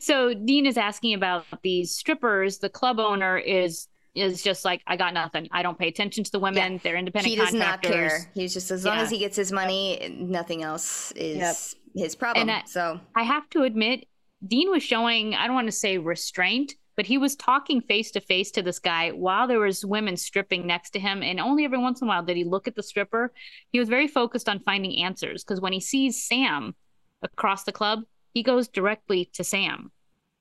[0.00, 2.58] So Dean is asking about these strippers.
[2.58, 3.86] The club owner is
[4.16, 5.48] is just like, I got nothing.
[5.52, 6.80] I don't pay attention to the women.
[6.82, 8.30] They're independent he does not care.
[8.34, 9.02] He's just as long Yeah.
[9.02, 12.04] as he gets his money, nothing else is Yep.
[12.04, 12.48] his problem.
[12.50, 14.08] I- so I have to admit,
[14.46, 18.20] Dean was showing, I don't want to say restraint, but he was talking face to
[18.20, 21.22] face to this guy while there was women stripping next to him.
[21.22, 23.32] And only every once in a while did he look at the stripper.
[23.70, 26.74] He was very focused on finding answers because when he sees Sam
[27.22, 29.90] across the club, he goes directly to Sam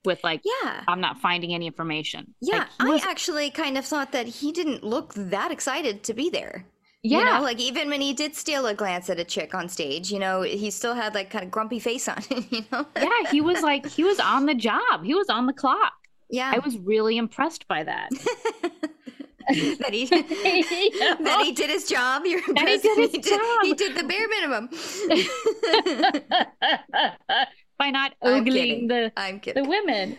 [0.06, 0.84] with like, yeah.
[0.88, 2.34] I'm not finding any information.
[2.41, 6.13] Yeah, Like, he I actually kind of thought that he didn't look that excited to
[6.13, 6.65] be there.
[7.04, 7.20] yeah.
[7.20, 10.12] You know, like even when he did steal a glance at a chick on stage,
[10.12, 12.86] you know, he still had like kind of grumpy face on it, you know?
[12.98, 15.04] yeah, he was like, he was on the job.
[15.04, 15.94] He was on the clock.
[16.30, 16.52] Yeah.
[16.56, 18.10] I was really impressed by that.
[19.48, 22.24] that he that he did his job.
[22.26, 23.41] You're That he did his job.
[23.62, 24.70] He did the bare minimum.
[27.78, 29.12] By not ogling the
[29.56, 30.18] the women.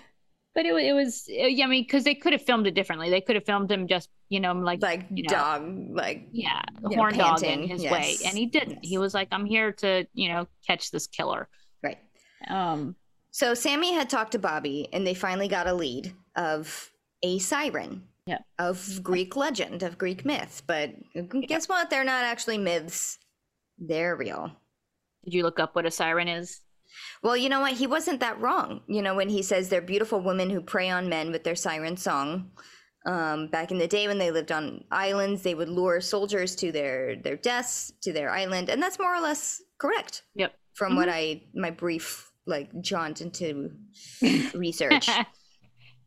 [0.55, 3.11] But it, it was, yeah, I mean, because they could have filmed it differently.
[3.11, 6.63] They could have filmed him just, you know, like, Like you know, dog, like yeah,
[6.83, 7.69] you know, horn dogging panting.
[7.69, 8.79] his way, and he didn't.
[8.83, 11.49] He was like, "I'm here to, you know, catch this killer."
[11.83, 11.99] right.
[12.49, 12.97] Um,
[13.33, 16.91] So Sammy had talked to Bobby, and they finally got a lead of
[17.23, 18.05] a siren.
[18.27, 18.39] Yeah.
[18.59, 20.63] Of Greek legend, of Greek myth.
[20.67, 20.95] But
[21.47, 21.91] guess what?
[21.91, 23.19] They're not actually myths.
[23.79, 24.51] They're real.
[25.25, 26.61] did you look up what a siren is?
[27.23, 27.73] Well, you know what?
[27.75, 28.83] He wasn't that wrong.
[28.89, 31.97] You know, when he says they're beautiful women who prey on men with their siren
[31.97, 32.51] song.
[33.07, 36.73] Um, back in the day when they lived on islands, they would lure soldiers to
[36.73, 40.53] their their deaths, to their island, and that's more or less correct Yep.
[40.75, 43.71] from what I my brief like jaunt into
[44.55, 45.09] research.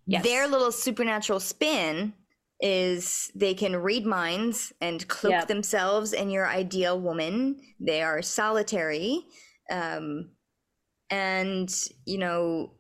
[0.08, 0.24] Yes.
[0.24, 2.14] Their little supernatural spin
[2.62, 5.48] is they can read minds and cloak Yep.
[5.48, 7.62] themselves in your ideal woman.
[7.80, 9.24] They are solitary.
[9.72, 10.32] Um,
[11.10, 11.74] and,
[12.06, 12.74] you know,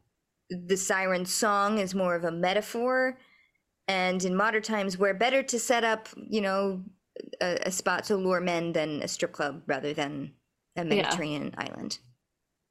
[0.49, 3.17] the siren song is more of a metaphor.
[3.87, 6.83] And in modern times, we're better to set up, you know,
[7.41, 10.33] a, a spot to lure men than a strip club rather than
[10.75, 11.99] a Mediterranean island.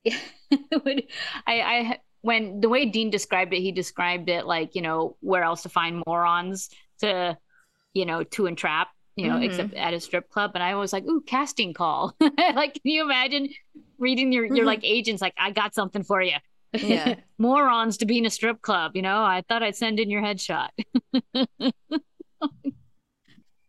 [0.05, 0.17] yeah
[0.53, 1.01] I,
[1.47, 5.63] I when the way Dean described it, he described it like you know where else
[5.63, 7.39] to find morons to,
[7.95, 8.89] you know, to entrap,
[9.19, 9.45] you know, Mhm.
[9.45, 10.53] except at a strip club.
[10.55, 12.15] And I was like, ooh, casting call.
[12.21, 13.49] like, can you imagine
[13.99, 14.67] reading your your Mhm.
[14.67, 16.37] like agents like, I got something for you.
[16.73, 17.15] Yeah.
[17.39, 18.93] morons to be in a strip club.
[18.95, 20.69] You know, I thought I'd send in your headshot.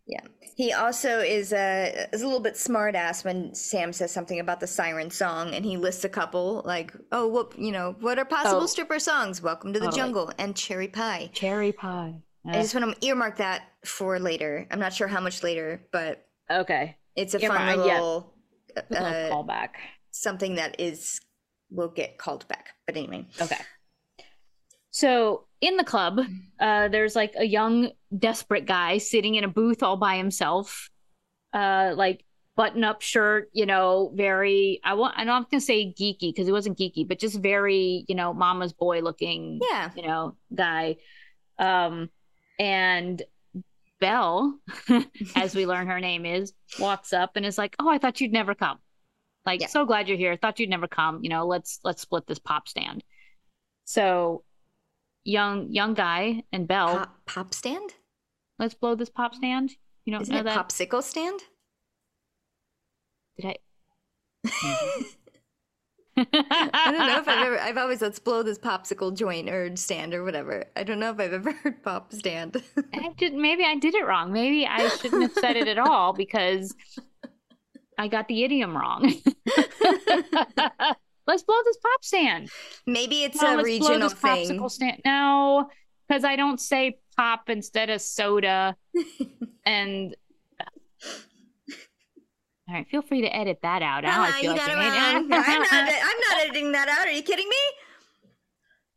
[0.08, 0.22] Yeah.
[0.58, 4.60] He also is a is a little bit smart ass when Sam says something about
[4.60, 8.26] the siren song and he lists a couple like, oh, what you know, what are
[8.26, 8.66] possible Oh.
[8.66, 9.42] stripper songs?
[9.42, 11.30] Welcome to the Oh, like- jungle and cherry pie.
[11.34, 12.16] Cherry pie.
[12.46, 14.68] I just want to earmark that for later.
[14.72, 16.98] I'm not sure how much later, but okay.
[17.16, 17.76] it's a fun yeah.
[17.76, 18.34] little
[18.78, 19.70] uh, callback.
[20.12, 21.20] something that is
[21.70, 22.70] will get called back.
[22.86, 23.58] But anyway, Okay.
[24.92, 26.20] So in the club,
[26.60, 30.90] uh, there's like a young, desperate guy sitting in a booth all by himself,
[31.54, 35.94] uh, like button up shirt, you know, very, I want, I'm not going to say
[35.98, 40.06] geeky because he wasn't geeky, but just very, you know, mama's boy looking, yeah, you
[40.06, 40.98] know, guy.
[41.58, 42.10] Um,
[42.58, 43.22] and
[44.00, 44.58] Belle,
[45.36, 48.32] as we learn her name is, walks up and is like, "Oh, I thought you'd
[48.32, 48.78] never come.
[49.46, 49.68] Like, Yeah.
[49.68, 50.36] so glad you're here.
[50.38, 51.20] Thought you'd never come.
[51.24, 53.04] You know, let's let's split this pop stand."
[53.86, 54.44] So,
[55.24, 57.92] young young guy and Belle, pop, pop stand.
[58.58, 59.72] let's blow this pop stand.
[60.06, 60.68] You don't Isn't know it that?
[60.70, 61.40] popsicle stand?
[63.38, 63.56] Did I?
[66.34, 67.60] I don't know if I've ever.
[67.60, 70.66] I've always let's blow this popsicle joint or stand or whatever.
[70.76, 72.62] I don't know if I've ever heard pop stand.
[72.94, 74.32] I did, maybe I did it wrong.
[74.34, 76.76] Maybe I shouldn't have said it at all because
[77.98, 79.04] I got the idiom wrong.
[81.28, 82.50] Let's blow this pop stand.
[82.88, 84.50] Maybe it's No, a let's blow regional this thing.
[84.60, 85.02] popsicle stand.
[85.06, 85.70] No,
[86.08, 88.76] because I don't say pop instead of soda.
[89.66, 90.16] and
[92.70, 94.04] all right, feel free to edit that out.
[94.04, 95.16] Now I feel you like got you it made wrong.
[95.34, 95.72] I'm not.
[95.72, 97.08] I'm not editing that out.
[97.08, 97.56] Are you kidding me?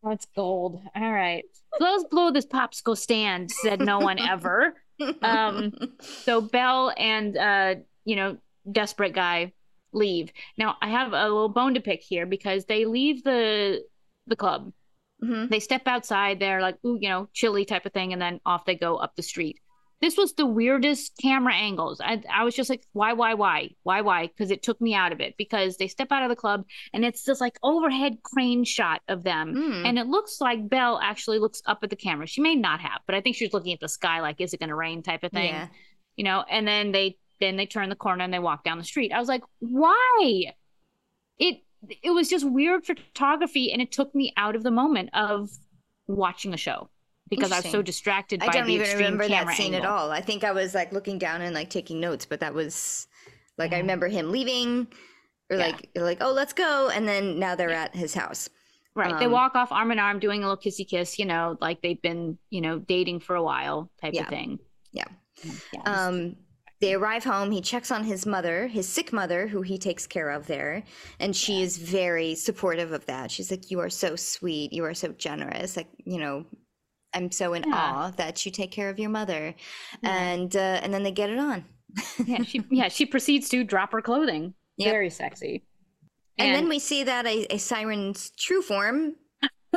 [0.03, 0.81] That's gold.
[0.95, 1.45] All right,
[1.81, 3.51] let's blow this popsicle stand.
[3.51, 4.75] Said no one ever.
[5.23, 8.37] Um, So Belle and uh, you know,
[8.71, 9.53] desperate guy
[9.93, 10.33] leave.
[10.59, 13.83] Now I have a little bone to pick here because they leave the
[14.27, 14.73] the club.
[15.23, 15.49] Mhm.
[15.51, 18.65] They step outside, they're like, ooh, you know, chilly type of thing, and then off
[18.65, 19.61] they go up the street.
[20.03, 22.01] This was the weirdest camera angles.
[22.05, 24.27] I, I was just like, why, why, why, why, why?
[24.27, 25.35] Because it took me out of it.
[25.39, 29.23] Because they step out of the club and it's this like overhead crane shot of
[29.23, 29.55] them.
[29.55, 29.87] Mm.
[29.89, 32.27] And it looks like Belle actually looks up at the camera.
[32.27, 34.53] She may not have, but I think she was looking at the sky, like, is
[34.53, 35.69] it going to rain type of thing Yeah.
[36.17, 38.85] you know and then they then they turn the corner and they walk down the
[38.85, 40.53] street i was like why
[41.39, 41.59] it
[42.03, 45.49] it was just weird photography and it took me out of the moment of
[46.07, 46.89] watching a show
[47.37, 50.11] because i was so distracted by I don't even remember that scene at all.
[50.11, 53.07] I think I was like looking down and like taking notes, but that was
[53.59, 54.87] like I remember him leaving,
[55.51, 55.67] or Yeah.
[55.67, 58.49] like like oh let's go, and then now they're at his house.
[58.95, 61.57] right they Um, walk off arm in arm doing a little kissy kiss you know
[61.61, 64.23] like they've been you know dating for a while type Yeah.
[64.25, 64.59] of thing
[64.93, 65.09] Yeah.
[65.73, 66.37] yeah, Um,
[66.83, 67.53] they arrive home.
[67.53, 70.83] He checks on his mother, his sick mother, who he takes care of there,
[71.21, 73.31] and she is very supportive of that.
[73.31, 74.73] She's like, "You are so sweet.
[74.73, 75.77] You are so generous.
[75.77, 76.45] Like, you know,
[77.15, 77.75] I'm so in Yeah.
[77.75, 79.55] awe that you take care of your mother."
[80.03, 80.11] Yeah.
[80.19, 81.65] And uh, and then they get it on.
[82.25, 84.91] yeah she yeah she proceeds to drop her clothing Yep.
[84.91, 85.65] very sexy
[86.39, 89.17] And, then we see that a, a siren's true form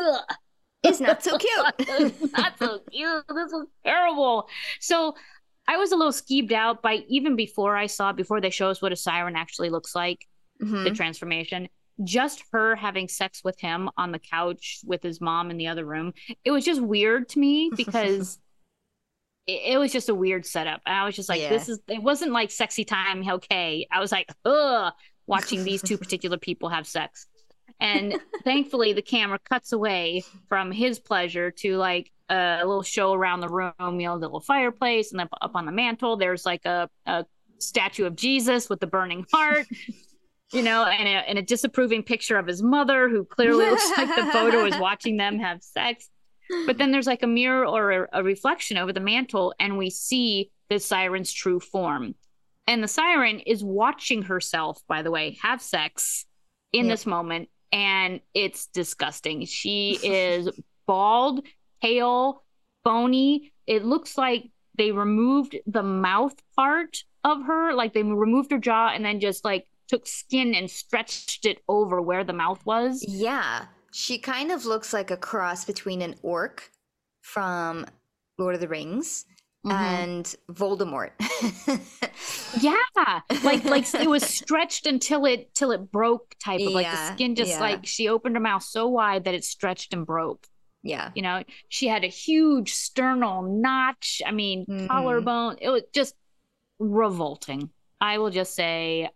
[0.83, 2.31] is not so cute.
[2.37, 3.23] not so cute.
[3.27, 4.47] This was terrible.
[4.79, 5.15] So
[5.67, 8.81] I was a little skeeved out by even before I saw before they show us
[8.81, 10.27] what a siren actually looks like,
[10.59, 10.95] the Mhm.
[10.95, 11.67] transformation.
[12.03, 15.85] Just her having sex with him on the couch with his mom in the other
[15.85, 16.13] room.
[16.43, 18.39] It was just weird to me because
[19.47, 20.81] it, it was just a weird setup.
[20.85, 21.49] And I was just like, Yeah.
[21.49, 23.87] this is it wasn't like sexy time, okay.
[23.91, 24.93] I was like, ugh,
[25.27, 27.27] watching these two particular people have sex.
[27.79, 33.41] And thankfully, the camera cuts away from his pleasure to like a little show around
[33.41, 36.65] the room, you know, the little fireplace, and then up on the mantle, there's like
[36.65, 37.25] a, a
[37.59, 39.65] statue of Jesus with the burning heart,
[40.53, 44.15] you know, and a, and a disapproving picture of his mother, who clearly looks like
[44.15, 46.09] the photo is watching them have sex.
[46.65, 49.89] But then there's like a mirror or a, a reflection over the mantle, and we
[49.89, 52.15] see the siren's true form.
[52.67, 56.25] And the siren is watching herself, by the way, have sex
[56.73, 59.45] in this moment, and it's disgusting.
[59.45, 60.49] She is
[60.85, 61.45] bald,
[61.81, 62.43] pale,
[62.83, 63.53] bony.
[63.65, 68.89] It looks like they removed the mouth part of her, like they removed her jaw
[68.89, 73.03] and then just like took skin and stretched it over where the mouth was.
[73.07, 76.69] Yeah, she kind of looks like a cross between an orc
[77.21, 77.85] from
[78.37, 79.25] Lord of the Rings
[79.65, 79.71] Mhm.
[79.73, 81.11] and Voldemort.
[82.61, 82.75] Yeah,
[83.43, 87.35] like like it was stretched until it till it broke type of like the skin
[87.35, 87.59] just yeah.
[87.59, 90.47] like she opened her mouth so wide that it stretched and broke.
[90.83, 91.09] yeah.
[91.15, 94.21] You know, she had a huge sternal notch.
[94.25, 94.87] I mean, Mhm.
[94.87, 95.57] collarbone.
[95.59, 96.15] It was just
[96.79, 97.69] revolting.
[97.99, 99.09] I will just say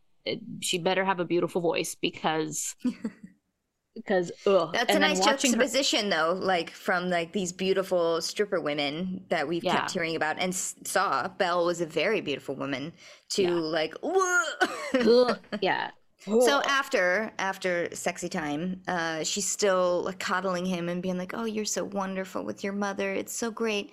[0.62, 2.76] she better have a beautiful voice because
[3.96, 4.70] because ugh.
[4.74, 9.26] That's And a nice watching her- juxtaposition, though, like from like these beautiful stripper women
[9.30, 9.76] that we've Yeah.
[9.78, 11.28] kept hearing about and s- saw.
[11.28, 12.94] Belle was a very beautiful woman.
[13.32, 13.50] To Yeah.
[13.52, 13.96] like,
[15.62, 15.92] yeah.
[16.26, 21.46] So after after sexy time, uh, she's still like, coddling him and being like, "Oh,
[21.46, 23.14] you're so wonderful with your mother.
[23.14, 23.92] It's so great."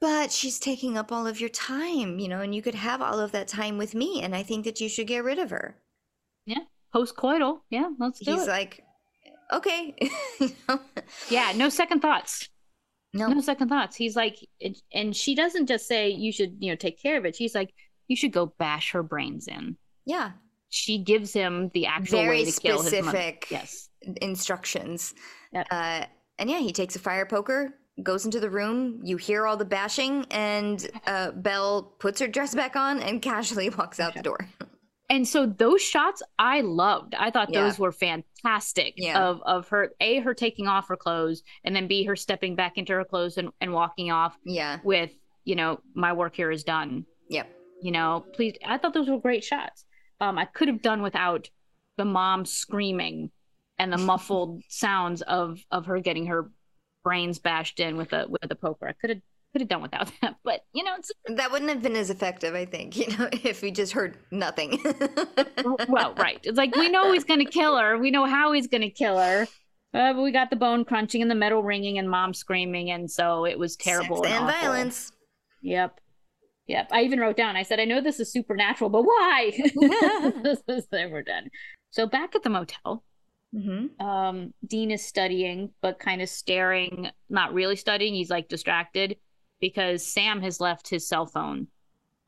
[0.00, 3.18] But she's taking up all of your time, you know, and you could have all
[3.20, 4.22] of that time with me.
[4.22, 5.76] And I think that you should get rid of her.
[6.46, 6.60] Yeah.
[6.92, 7.60] Post coital.
[7.70, 7.88] Yeah.
[7.98, 8.48] Let's do He's it.
[8.48, 8.82] like,
[9.52, 9.94] okay.
[10.40, 10.80] You know?
[11.28, 11.52] yeah.
[11.54, 12.48] No second thoughts.
[13.12, 13.94] no, No second thoughts.
[13.96, 14.36] He's like,
[14.92, 17.36] and- she doesn't just say you should, you know, take care of it.
[17.36, 17.72] She's like,
[18.08, 19.76] you should go bash her brains in.
[20.06, 20.32] yeah.
[20.72, 23.08] She gives him the actual Very way to kill his mother.
[23.10, 23.46] specific.
[23.50, 23.88] Yes.
[24.22, 25.14] instructions.
[25.52, 25.66] Yep.
[25.68, 26.04] Uh,
[26.38, 29.00] and yeah, he takes a fire poker, goes into the room.
[29.02, 33.68] You hear all the bashing, and uh, Belle puts her dress back on and casually
[33.70, 34.38] walks out the door.
[35.10, 37.14] and so those shots I loved.
[37.14, 37.62] I thought Yeah.
[37.64, 38.94] those were fantastic.
[38.96, 39.18] Yeah.
[39.22, 42.78] Of of her a her taking off her clothes and then b her stepping back
[42.78, 44.78] into her clothes and, and walking off Yeah.
[44.84, 45.10] with
[45.44, 47.04] you know my work here is done.
[47.28, 47.48] Yep.
[47.82, 48.54] You know, please.
[48.66, 49.84] I thought those were great shots.
[50.20, 51.48] Um, I could have done without
[51.96, 53.30] the mom screaming
[53.78, 56.50] and the muffled sounds of of her getting her
[57.02, 58.88] brains bashed in with a with a poker.
[58.88, 59.20] I could have
[59.52, 62.54] could have done without that, but you know, it's That wouldn't have been as effective,
[62.54, 64.80] I think, you know, if we just heard nothing.
[65.88, 66.38] well, right.
[66.44, 67.98] It's like we know he's going to kill her.
[67.98, 69.46] We know how he's going to kill her.
[69.92, 73.10] Uh, but we got the bone crunching and the metal ringing and mom screaming, and
[73.10, 74.60] so it was terrible Sex and awful.
[74.60, 75.10] violence.
[75.62, 75.98] Yep,
[76.68, 76.88] yep.
[76.92, 77.56] I even wrote down.
[77.56, 79.50] I said, I know this is supernatural, but why?
[80.44, 81.48] this is then we're done.
[81.90, 83.02] So back at the motel,
[83.52, 88.14] hmm um, Dean is studying, but kind of staring, not really studying.
[88.14, 89.16] He's like distracted
[89.60, 91.66] because Sam has left his cell phone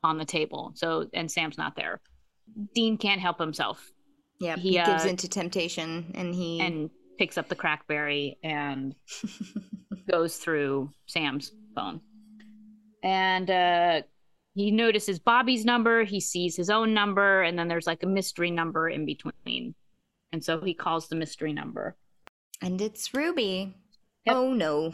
[0.03, 0.71] on the table.
[0.75, 2.01] So, and Sam's not there.
[2.75, 3.91] Dean can't help himself
[4.39, 6.59] Yeah, He, he, gives uh, into temptation and he.
[6.59, 8.95] and picks up the crackberry and
[10.11, 12.01] goes through Sam's phone.
[13.03, 14.01] And uh,
[14.55, 18.51] he notices Bobby's number, he sees his own number, and then there's like a mystery
[18.51, 19.75] number in between.
[20.33, 21.95] And so he calls the mystery number.
[22.61, 23.73] and it's Ruby.
[24.25, 24.35] Yep.
[24.35, 24.93] Oh no.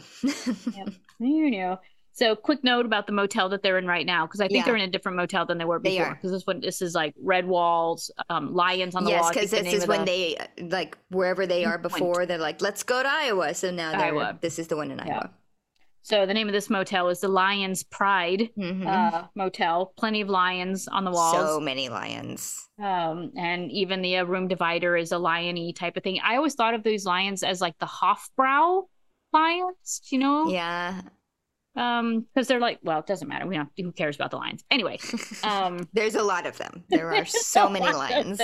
[1.18, 1.78] You know.
[2.12, 4.64] So quick note about the motel that they're in right now, because I think Yeah.
[4.66, 6.14] they're in a different motel than they were before.
[6.14, 9.32] Because this one, this is like red walls, um, lions on the yes, wall.
[9.32, 11.82] Think because this is when the- they like wherever they are Went.
[11.84, 12.26] before.
[12.26, 13.54] They're like, let's go to Iowa.
[13.54, 14.38] So now they're Iowa.
[14.40, 15.28] this is the one in Yeah.
[16.02, 18.86] So the name of this motel is the Lions Pride Mhm.
[18.86, 19.92] uh, Motel.
[19.98, 21.36] Plenty of lions on the walls.
[21.36, 22.68] so many lions.
[22.82, 26.18] um, and even the uh, room divider is a lion-y type of thing.
[26.24, 28.84] I always thought of those lions as like the Hofbrow
[29.32, 30.48] lions, you know?
[30.50, 31.02] Yeah.
[31.76, 33.46] Um, because they're like, well, it doesn't matter.
[33.46, 33.68] We don't.
[33.76, 34.64] Who cares about the lions?
[34.70, 34.98] Anyway,
[35.44, 36.84] um, There's a lot of them.
[36.88, 38.40] There are so many lions.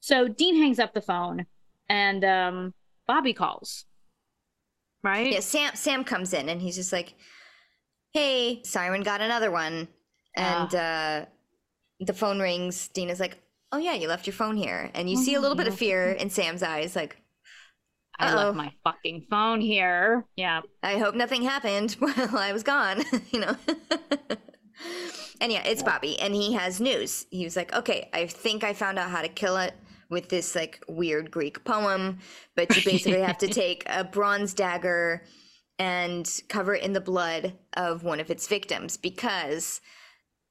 [0.00, 1.44] So Dean hangs up the phone,
[1.88, 2.74] and um,
[3.08, 3.84] Bobby calls.
[5.02, 5.32] Right?
[5.32, 7.14] Yeah, Sam Sam comes in and he's just like,
[8.12, 9.88] "Hey, Siren got another one."
[10.36, 11.24] And uh
[12.00, 12.88] the phone rings.
[12.88, 13.38] Dean's like,
[13.72, 16.12] "Oh yeah, you left your phone here." And you see a little bit of fear
[16.12, 17.16] in Sam's eyes like,
[18.20, 20.26] I left my fucking phone here.
[20.36, 20.60] Yeah.
[20.82, 23.56] I hope nothing happened while I was gone, you know.
[25.40, 27.26] and yeah, it's Bobby, and he has news.
[27.30, 29.74] He was like, "Okay, I think I found out how to kill it
[30.10, 32.18] with this like weird Greek poem,
[32.56, 35.24] but you basically have to take a bronze dagger
[35.78, 39.80] and cover it in the blood of one of its victims because."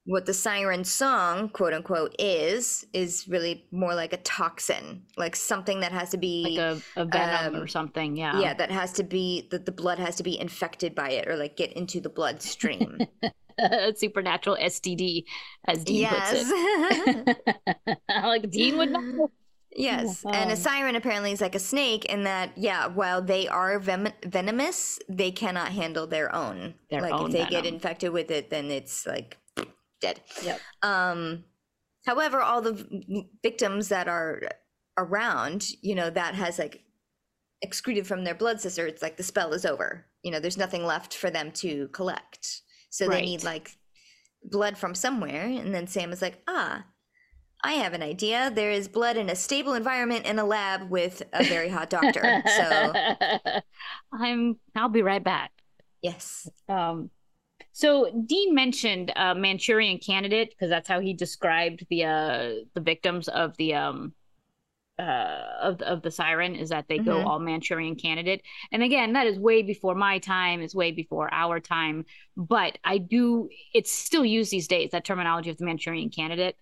[0.06, 5.80] What the siren song, quote unquote, is, is really more like a toxin, like something
[5.80, 8.16] that has to be Like a, a venom um, or something.
[8.16, 8.40] Yeah.
[8.40, 11.36] yeah that has to be that the blood has to be infected by it or
[11.36, 12.98] like get into the bloodstream
[13.96, 15.24] Supernatural STD,
[15.66, 17.98] as Dean puts yes it.
[18.08, 19.30] like Dean would know.
[19.76, 23.46] Yes and a Um, siren apparently is like a snake in that yeah while they
[23.48, 26.74] are vem- venomous they cannot handle their own.
[26.90, 29.38] Their like own if they get infected with it then it's like
[30.00, 30.20] dead.
[30.42, 30.60] Yep.
[30.82, 31.44] um
[32.06, 34.42] however all the v- victims that are
[34.98, 36.82] around you know that has like
[37.62, 40.06] excreted from their blood sister it's like the spell is over.
[40.22, 42.62] You know there's nothing left for them to collect.
[42.90, 43.76] So they need like
[44.42, 46.84] blood from somewhere and then sam is like ah
[47.62, 51.22] i have an idea there is blood in a stable environment in a lab with
[51.32, 52.98] a very hot doctor so
[54.12, 55.52] I'm I'll be right back.
[56.02, 57.10] yes Um
[57.72, 63.28] so Dean mentioned uh, Manchurian candidate because that's how he described the uh the victims
[63.28, 64.14] of the um
[64.98, 67.24] uh of of the siren is that they go Mhm.
[67.24, 68.42] all Manchurian candidate.
[68.72, 72.04] And again, that is way before my time, is way before our time,
[72.36, 76.56] but I do it's still used these days that terminology of the Manchurian candidate.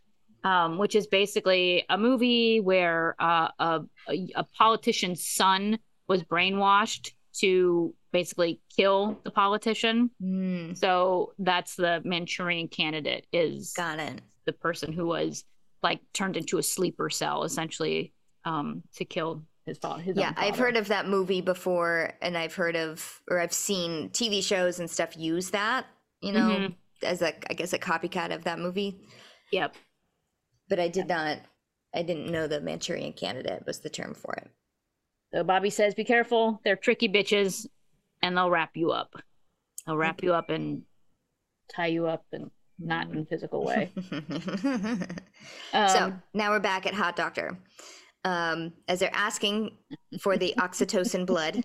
[0.45, 7.13] Um, which is basically a movie where uh, a, a a politician's son was brainwashed
[7.41, 10.11] to basically kill the politician.
[10.23, 15.45] Mm, So that's the Manchurian candidate is got it the person who was
[15.83, 18.13] like turned into a sleeper cell essentially
[18.45, 20.03] um to kill his father.
[20.03, 24.09] His yeah i've heard of that movie before and i've heard of or i've seen
[24.11, 25.85] tv shows and stuff use that
[26.23, 26.75] you know, Mhm.
[27.03, 28.99] as a I guess a copycat of that movie.
[29.53, 29.77] Yep.
[30.69, 31.39] But I did not.
[31.95, 34.51] I didn't know the Manchurian Candidate was the term for it.
[35.33, 36.61] So Bobby says, "Be careful.
[36.65, 37.67] They're tricky bitches,
[38.23, 39.15] and they'll wrap you up.
[39.87, 40.83] They'll wrap you up and
[41.75, 43.91] tie you up, and not in a physical way."
[45.73, 47.57] Um, so now we're back at Hot Doctor.
[48.25, 49.77] Um, as they're asking
[50.21, 51.65] for the oxytocin blood,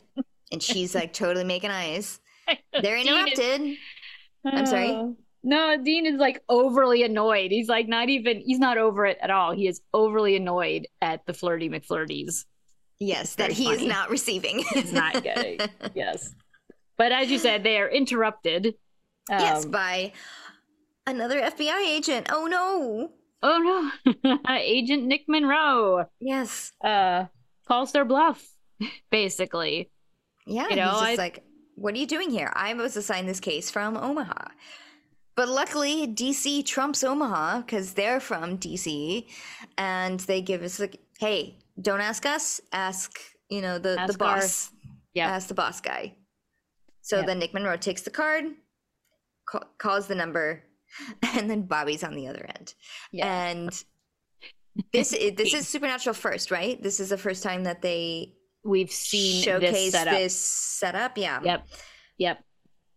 [0.51, 2.20] and she's like totally making eyes.
[2.82, 3.78] They're interrupted.
[4.45, 5.16] I'm sorry?
[5.43, 7.51] No, Dean is like overly annoyed.
[7.51, 8.41] He's like not even.
[8.45, 9.51] He's not over it at all.
[9.51, 12.45] He is overly annoyed at the flirty McFlirties.
[12.99, 14.59] Yes, that he is not receiving.
[14.73, 15.59] He's not getting.
[15.95, 16.33] yes,
[16.97, 18.75] but as you said, they are interrupted.
[19.29, 20.13] yes, Um, by
[21.05, 22.27] another FBI agent.
[22.31, 23.11] Oh no.
[23.45, 23.91] Oh
[24.23, 26.71] no, Agent Nick Monroe Yes.
[26.81, 27.25] uh,
[27.67, 28.41] calls their bluff,
[29.11, 29.91] basically.
[30.47, 30.67] Yeah.
[30.69, 31.43] You know, he's just I- like,
[31.75, 32.51] what are you doing here?
[32.55, 34.47] I was assigned this case from Omaha.
[35.36, 39.25] But luckily, DC trumps Omaha because they're from DC,
[39.77, 43.19] and they give us like, hey, don't ask us, ask
[43.49, 44.71] you know the the Ask our- boss,
[45.13, 45.29] Yeah.
[45.29, 46.15] ask the boss guy.
[47.01, 47.25] So Yep.
[47.25, 48.45] then Nick Monroe takes the card,
[49.49, 50.63] ca- calls the number,
[51.36, 52.73] and then Bobby's on the other end.
[53.11, 53.27] Yeah.
[53.47, 53.84] And
[54.93, 56.81] this is, this is Supernatural first, right?
[56.81, 60.13] This is the first time that they We've seen showcase this setup.
[60.13, 61.17] this setup.
[61.17, 61.41] Yeah.
[61.43, 61.67] Yep.
[62.17, 62.43] Yep.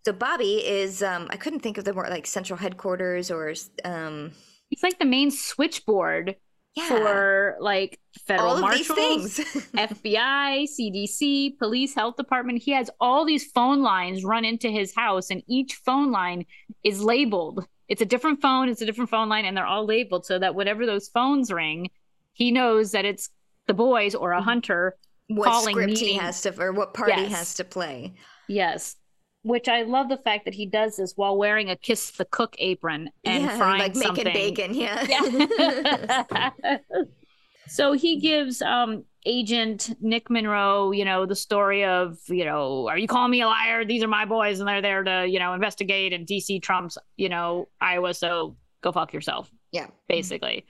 [0.07, 3.53] So Bobby is um I couldn't think of the word like central headquarters or
[3.85, 4.31] um
[4.71, 6.37] He's like the main switchboard
[6.77, 9.39] yeah for like federal all of these marshals, things.
[9.75, 12.63] FBI, CDC, police, health department.
[12.63, 16.47] He has all these phone lines run into his house, and each phone line
[16.85, 17.67] is labeled.
[17.89, 20.55] It's a different phone, it's a different phone line, and they're all labeled so that
[20.55, 21.91] whenever those phones ring,
[22.33, 23.29] he knows that it's
[23.67, 24.97] the boys or a hunter.
[25.27, 27.33] what calling script he has to or what party Yes.
[27.33, 28.15] has to play.
[28.49, 28.95] Yes.
[29.47, 32.57] Which I love the fact that he does this while wearing a kiss the cook
[32.59, 34.24] apron and yeah, frying like something.
[34.24, 34.74] making bacon.
[34.74, 35.07] Yeah.
[36.61, 36.78] Yeah.
[37.68, 42.99] so he gives um agent Nick Monroe, you know, the story of, you know, are
[42.99, 43.84] you calling me a liar?
[43.84, 47.28] These are my boys and they're there to, you know, investigate and DC trumps, you
[47.28, 49.86] know, Iowa, so go fuck yourself, yeah.
[50.09, 50.64] basically.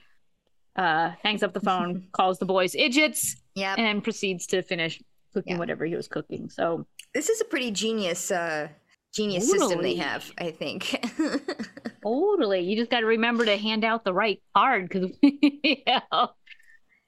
[0.75, 3.73] Uh hangs up the phone, calls the boys idiots, Yeah.
[3.75, 5.01] and proceeds to finish
[5.37, 5.59] cooking Yeah.
[5.59, 6.49] whatever he was cooking.
[6.49, 8.69] So This is a pretty genius uh
[9.13, 10.95] genius system they have, I think.
[12.03, 12.61] totally.
[12.61, 16.29] You just gotta remember to hand out the right card because you know,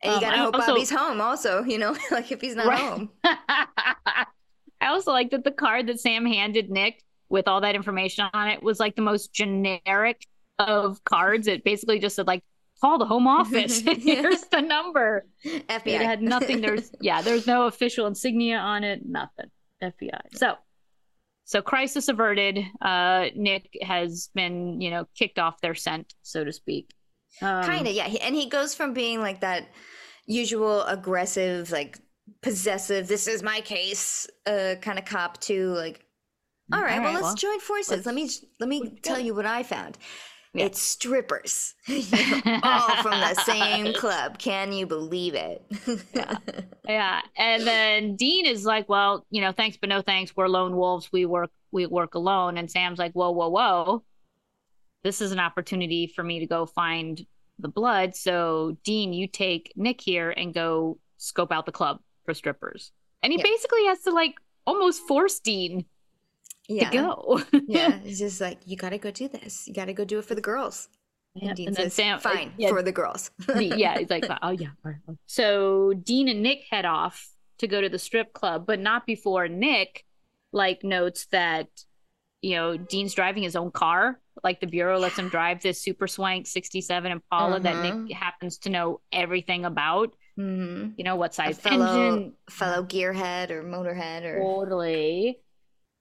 [0.04, 2.56] and you Um, gotta I hope also- Bobby's home also, you know, like if he's
[2.56, 2.80] not Right.
[2.80, 3.10] home.
[4.82, 8.48] I also like that the card that Sam handed Nick with all that information on
[8.48, 10.26] it was like the most generic
[10.58, 11.48] of cards.
[11.48, 12.44] It basically just said like
[12.82, 13.80] call the home office.
[13.86, 15.26] Here's the number.
[15.46, 15.82] FBI.
[15.86, 16.62] It had nothing.
[16.62, 19.02] There's yeah, there's no official insignia on it.
[19.06, 19.52] Nothing.
[19.84, 20.20] FBI.
[20.36, 20.56] So
[21.46, 22.60] so crisis averted.
[22.82, 26.94] Uh, Nick has been you know kicked off their scent, so to speak.
[27.42, 29.68] Um, kind of yeah He- and he goes from being like that
[30.26, 31.98] usual aggressive like
[32.42, 36.04] possessive this is my case uh kind of cop to like
[36.74, 39.64] all right, well let's join forces let's- let me let me tell you what i
[39.64, 39.98] found
[40.54, 40.66] Yeah.
[40.66, 45.64] it's strippers all from the same club can you believe it
[46.14, 46.36] Yeah.
[46.88, 50.36] Yeah, and then Dean is like, "Well, you know, thanks but no thanks.
[50.36, 51.08] We're lone wolves.
[51.14, 54.04] We work we work alone." And Sam's like, "Whoa, whoa, whoa!
[55.04, 57.24] This is an opportunity for me to go find
[57.60, 58.16] the blood.
[58.16, 62.92] So, Dean, you take Nick here and go scope out the club for strippers."
[63.22, 63.44] And he Yeah.
[63.44, 64.34] basically has to like
[64.66, 65.86] almost force Dean
[66.70, 67.42] yeah to go.
[67.68, 70.36] yeah it's just like you gotta go do this you gotta go do it for
[70.36, 70.88] the girls
[71.36, 72.70] Yeah, and Dean and then says Sam- fine yeah.
[72.70, 74.70] for the girls yeah, he's like, oh yeah.
[75.26, 77.28] So Dean and Nick head off
[77.60, 80.06] to go to the strip club, but not before Nick
[80.52, 81.68] like notes that
[82.42, 84.20] you know Dean's driving his own car.
[84.44, 87.96] Like the bureau lets him drive this super swank '67 Impala that Uh-huh.
[88.08, 90.16] Nick happens to know everything about.
[90.38, 92.34] hmm You know what a size fellow engine?
[92.50, 95.40] fellow gearhead or motorhead or Totally.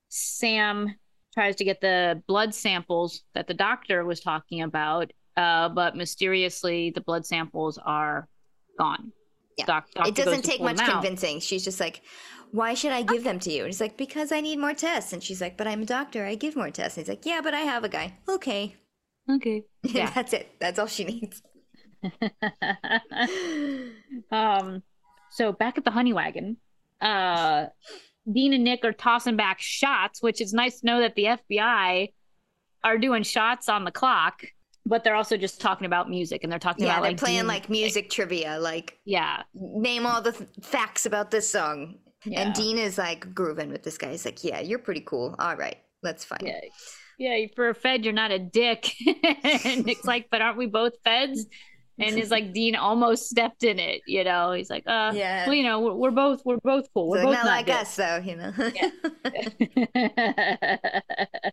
[0.08, 0.94] Sam
[1.34, 6.90] tries to get the blood samples that the doctor was talking about, uh, but mysteriously
[6.90, 8.28] the blood samples are
[8.78, 9.12] gone.
[9.56, 9.66] Yeah.
[9.66, 11.40] Doc- it doesn't take much convincing.
[11.40, 12.02] She's just like,
[12.52, 13.62] why should I give them to you?
[13.62, 15.12] And he's like, because I need more tests.
[15.12, 16.24] And she's like, but I'm a doctor.
[16.24, 16.96] I give more tests.
[16.96, 18.18] And he's like, yeah, but I have a guy.
[18.28, 18.76] Okay.
[19.30, 19.64] Okay.
[19.82, 20.10] Yeah.
[20.14, 20.48] That's it.
[20.58, 21.42] That's all she needs.
[24.30, 24.82] um.
[25.30, 26.56] So back at the honey wagon,
[27.00, 27.66] uh,
[28.32, 32.12] Dean and Nick are tossing back shots, which is nice to know that the FBI
[32.84, 34.42] are doing shots on the clock,
[34.86, 37.46] but they're also just talking about music and they're talking Yeah, about they're like playing
[37.46, 39.42] like music trivia, like Yeah.
[39.54, 41.96] name all the th- facts about this song.
[42.24, 42.40] Yeah.
[42.42, 44.10] And Dean is like grooving with this guy.
[44.10, 45.34] He's like, yeah, you're pretty cool.
[45.38, 45.76] All right.
[46.02, 46.40] That's fine.
[46.42, 46.60] Yeah.
[47.18, 48.92] Yeah, for a Fed, you're not a dick.
[49.64, 51.46] and Nick's like, but aren't we both Feds?
[52.00, 54.52] And it's like Dean almost stepped in it, you know.
[54.52, 55.46] He's like, uh, Yeah.
[55.46, 57.08] well, you know, we're, we're both we're both cool.
[57.08, 57.78] We're like, both not like dicks.
[57.78, 58.52] us, though, you know.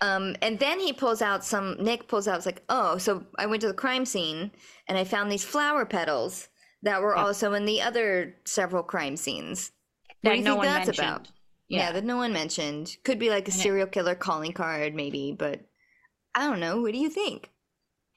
[0.00, 1.76] Um, and then he pulls out some.
[1.80, 2.36] Nick pulls out.
[2.36, 4.52] It's like, oh, so I went to the crime scene
[4.86, 6.46] and I found these flower petals
[6.82, 7.24] that were Yeah.
[7.24, 9.72] also in the other several crime scenes.
[10.20, 11.04] What do you no think that's mentioned.
[11.08, 11.28] about?
[11.68, 11.90] Yeah.
[11.90, 12.96] that no one mentioned.
[13.04, 15.62] Could be like a serial killer calling card, maybe, but
[16.32, 16.80] I don't know.
[16.80, 17.50] What do you think?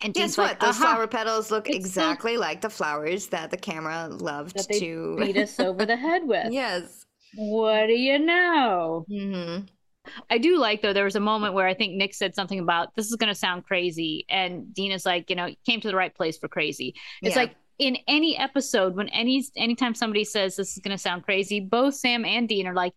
[0.03, 0.47] And Guess what?
[0.51, 4.55] like, Those "Aha, flower petals look It's exactly like the flowers that the camera loved
[4.55, 5.15] that they to.
[5.17, 6.51] beat us over the head with.
[6.51, 7.05] yes.
[7.35, 9.05] What do you know?
[9.09, 9.59] hmm
[10.31, 12.95] I do like though there was a moment where I think Nick said something about
[12.95, 15.95] this is going to sound crazy and Dean is like, you know, came to the
[15.95, 16.95] right place for crazy.
[17.23, 17.43] It's Yeah.
[17.43, 21.59] like in any episode when any anytime somebody says this is going to sound crazy,
[21.59, 22.93] both Sam and Dean are like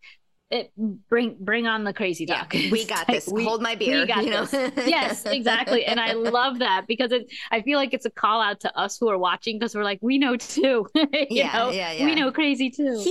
[0.51, 0.73] it,
[1.09, 2.53] bring bring on the crazy Yeah, talk.
[2.71, 3.27] we got this.
[3.29, 4.01] we- Hold my beer.
[4.01, 4.45] we got you know?
[4.45, 4.87] this.
[4.87, 5.85] yes, exactly.
[5.85, 8.97] And I love that because it, I feel like it's a call out to us
[8.99, 10.87] who are watching because we're like, we know too.
[10.95, 11.71] you Yeah, know?
[11.71, 12.05] yeah, yeah.
[12.05, 13.03] We know crazy too.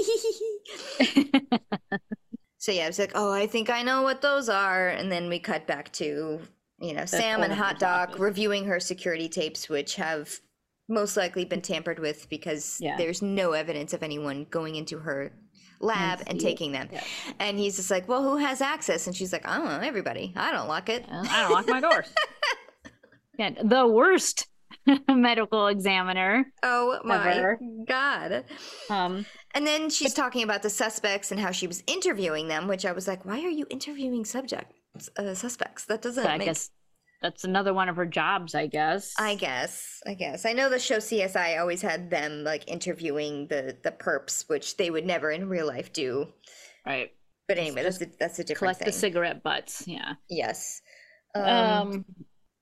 [2.58, 5.40] so yeah, it's like, oh, I think I know what those are, and then we
[5.40, 6.40] cut back to
[6.80, 10.40] you know Sam and Hot Doc reviewing her security tapes, which have
[10.90, 12.98] most likely been tampered with because Yeah.
[12.98, 15.32] there's no evidence of anyone going into her
[15.84, 16.90] lab And and taking them.
[16.92, 17.04] Yeah.
[17.40, 19.08] And he's just like, well, who has access?
[19.08, 20.34] And she's like, I don't know, everybody.
[20.36, 21.06] I don't lock it.
[21.12, 22.12] I don't lock my doors.
[23.38, 24.48] yeah, the worst
[25.10, 26.46] medical examiner.
[26.64, 27.60] Oh my Ever.
[27.88, 28.46] god.
[28.90, 32.86] Um, And then she's talking about the suspects and how she was interviewing them, which
[32.86, 35.86] I was like, why are you interviewing subjects, uh, suspects?
[35.86, 36.48] That doesn't so make
[37.24, 38.54] that's another one of her jobs.
[38.56, 39.16] I guess.
[39.18, 40.02] I guess.
[40.06, 40.46] I guess.
[40.46, 44.90] I know the show CSI always had them like interviewing the the perps, which they
[44.92, 46.34] would never in real life do.
[46.86, 47.12] right.
[47.48, 48.86] But anyway, that's a, that's a different Collect thing.
[48.86, 49.84] the cigarette butts.
[49.88, 50.14] Yeah.
[50.30, 50.82] yes.
[51.36, 52.06] Um, Um,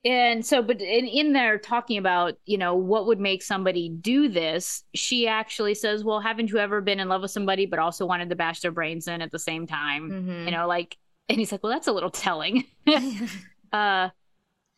[0.04, 4.28] and so, but in, in there talking about, you know, what would make somebody do
[4.30, 8.06] this, she actually says, well, haven't you ever been in love with somebody, but also
[8.08, 10.10] wanted to bash their brains in at the same time?
[10.10, 10.46] mhm.
[10.46, 10.98] You know, like,
[11.30, 12.66] and he's like, well, that's a little telling.
[13.72, 14.10] uh,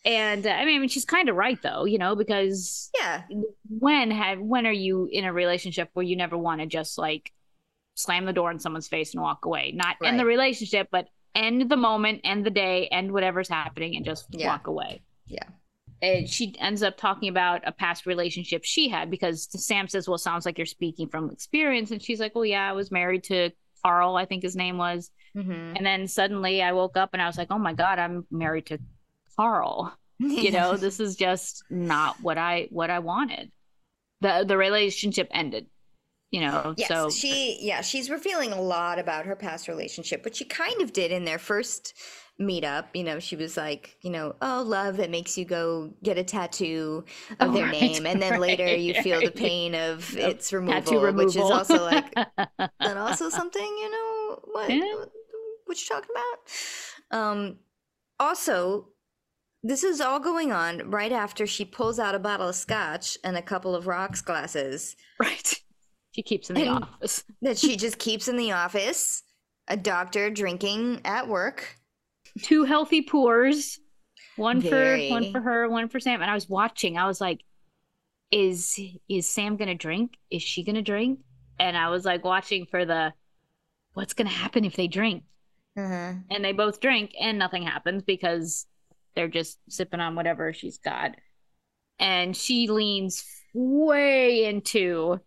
[0.05, 3.23] and uh, I mean, she's kind of right though, you know, because yeah.
[3.79, 7.31] when have when are you in a relationship where you never want to just like
[7.95, 11.69] slam the door in someone's face and walk away not end the relationship but end
[11.69, 14.47] the moment end the day end whatever's happening and just Yeah.
[14.47, 15.43] walk away Yeah.
[16.01, 20.17] and she ends up talking about a past relationship she had because sam says well
[20.17, 23.51] sounds like you're speaking from experience and she's like well yeah i was married to
[23.85, 25.75] carl i think his name was Mhm.
[25.77, 28.65] and then suddenly i woke up and i was like oh my god i'm married
[28.67, 28.79] to
[29.37, 29.97] carl
[30.39, 33.51] you know this is just not what i what i wanted
[34.21, 35.67] the the relationship ended
[36.31, 40.37] you know Yes, so she yeah, she's revealing a lot about her past relationship, which
[40.37, 41.93] she kind of did in their first
[42.41, 42.85] meetup.
[42.95, 46.23] You know, she was like, you know, oh, love that makes you go get a
[46.23, 47.05] tattoo
[47.39, 51.13] of Oh, their right, name, and then later you feel the pain of its removal,
[51.13, 52.17] removal which is also like
[52.83, 54.85] and also something you know what Yeah.
[54.91, 55.11] what,
[55.65, 56.09] what you talking
[57.11, 57.19] about.
[57.19, 57.57] Um,
[58.19, 58.87] also.
[59.63, 63.37] This is all going on right after she pulls out a bottle of scotch and
[63.37, 64.95] a couple of rocks glasses.
[65.19, 65.53] Right.
[66.11, 67.23] She keeps in the And- office.
[67.41, 69.23] that she just keeps in the office.
[69.69, 71.77] A doctor drinking at work.
[72.41, 73.79] two healthy pours
[74.35, 76.21] one for one for her one for sam.
[76.21, 76.97] And i was watching.
[76.97, 77.41] I was like
[78.31, 80.17] is is sam gonna drink?
[80.31, 81.19] Is she gonna drink?
[81.59, 83.13] And i was like watching for the
[83.93, 85.23] what's gonna happen if they drink?
[85.77, 86.13] Uh-huh.
[86.29, 88.65] and they both drink and nothing happens because
[89.15, 91.15] they're just sipping on whatever she's got
[91.99, 95.19] and she leans way into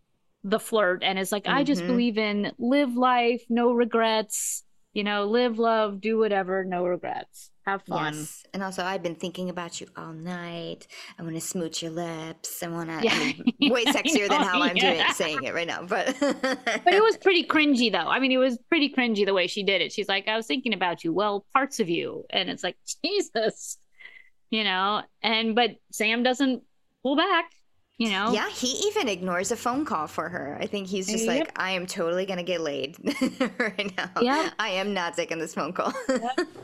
[0.44, 1.86] the flirt and is like i just Mhm.
[1.86, 7.82] believe in live life no regrets you know live love do whatever no regrets have
[7.82, 8.44] fun Yes.
[8.54, 10.86] And also, I've been thinking about you all night.
[11.18, 12.62] I want to smooch your lips.
[12.62, 13.04] I want to.
[13.04, 13.14] Yeah.
[13.14, 14.94] I mean, way sexier than how I'm yeah.
[14.94, 15.82] doing saying it right now.
[15.82, 19.46] But but it was pretty cringy though i mean it was pretty cringy the way
[19.46, 22.48] she did it she's like i was thinking about you well parts of you and
[22.48, 23.78] it's like jesus
[24.50, 26.62] you know and but sam doesn't
[27.02, 27.50] pull back
[27.98, 30.58] you know yeah, he even ignores a phone call for her.
[30.60, 31.38] I think he's just Yep.
[31.38, 32.96] like, I am totally gonna get laid
[33.58, 34.10] right now.
[34.20, 34.52] Yep.
[34.58, 35.92] I am not taking this phone call.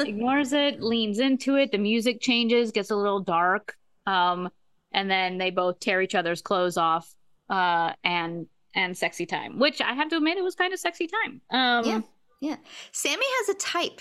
[0.01, 1.73] ignores it, leans into it.
[1.73, 3.77] The music changes, gets a little dark,
[4.07, 4.51] um,
[4.93, 7.13] and then they both tear each other's clothes off,
[7.49, 9.59] uh, and and sexy time.
[9.59, 11.41] Which I have to admit, it was kind of sexy time.
[11.51, 12.01] Um, Yeah.
[12.41, 12.57] Yeah.
[12.91, 14.01] Sammy has a type.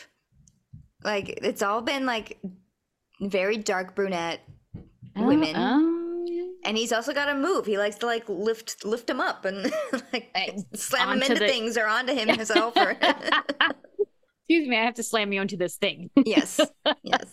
[1.03, 2.39] Like it's all been like
[3.21, 4.39] very dark brunette
[4.75, 5.55] uh, women.
[5.55, 6.00] um,
[6.71, 7.65] and he's also got a move.
[7.65, 9.69] He likes to like lift lift him up and
[10.13, 10.31] like
[10.73, 12.91] slam him into the- things or onto him himself or
[14.47, 16.09] excuse me, I have to slam you into this thing.
[16.15, 16.61] Yes.
[17.03, 17.25] Yes.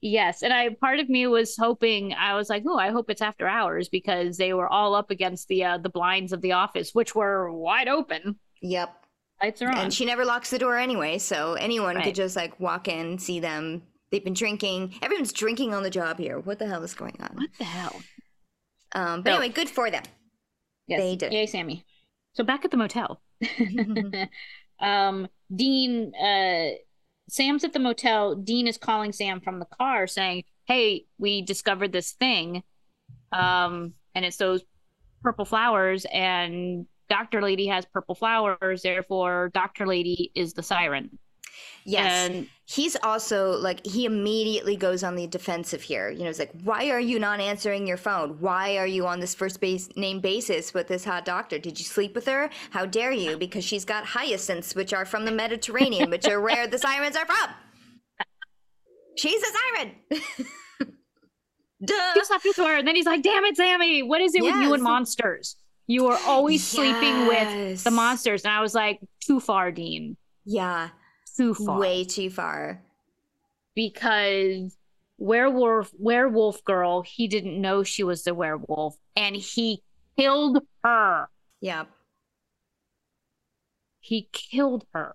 [0.00, 0.42] yes.
[0.42, 3.46] And I part of me was hoping I was like, oh, I hope it's after
[3.46, 7.14] hours because they were all up against the uh, the blinds of the office, which
[7.14, 8.40] were wide open.
[8.60, 8.92] Yep.
[9.40, 9.78] Lights are on.
[9.78, 12.06] And she never locks the door anyway, so anyone Right.
[12.06, 13.82] could just like walk in, see them.
[14.10, 14.94] They've been drinking.
[15.02, 16.40] Everyone's drinking on the job here.
[16.40, 17.36] What the hell is going on?
[17.36, 18.00] what the hell?
[18.94, 20.02] Um, but So- anyway, good for them.
[20.86, 21.00] Yes.
[21.00, 21.32] They did.
[21.32, 21.84] Yay, Sammy.
[22.34, 23.20] So back at the motel.
[24.80, 26.70] um, Dean, uh,
[27.28, 28.34] Sam's at the motel.
[28.36, 32.62] Dean is calling Sam from the car saying, Hey, we discovered this thing.
[33.32, 34.62] Um, and it's those
[35.22, 37.42] purple flowers, and Dr.
[37.42, 38.82] Lady has purple flowers.
[38.82, 39.86] Therefore, Dr.
[39.86, 41.18] Lady is the siren.
[41.84, 42.30] Yes.
[42.30, 46.10] And He's also like he immediately goes on the defensive here.
[46.10, 48.40] You know, it's like, why are you not answering your phone?
[48.40, 51.60] Why are you on this first base name basis with this hot doctor?
[51.60, 52.50] Did you sleep with her?
[52.70, 53.36] How dare you?
[53.36, 57.24] Because she's got hyacinths, which are from the Mediterranean, which are where the sirens are
[57.24, 57.50] from.
[59.16, 59.92] She's a siren.
[61.84, 62.12] Duh.
[62.14, 64.56] he slept with her, and then he's like, Damn it, Sammy, what is it with
[64.56, 65.54] you and monsters?
[65.86, 68.44] You are always sleeping with the monsters.
[68.44, 70.16] And I was like, Too far, Dean.
[70.44, 70.88] Yeah,
[71.36, 71.78] Too far.
[71.78, 72.82] way too far.
[73.74, 74.76] because
[75.18, 79.82] werewolf werewolf girl he didn't know she was the werewolf and he
[80.18, 81.28] killed her
[81.60, 81.84] Yeah.
[84.00, 85.14] he killed her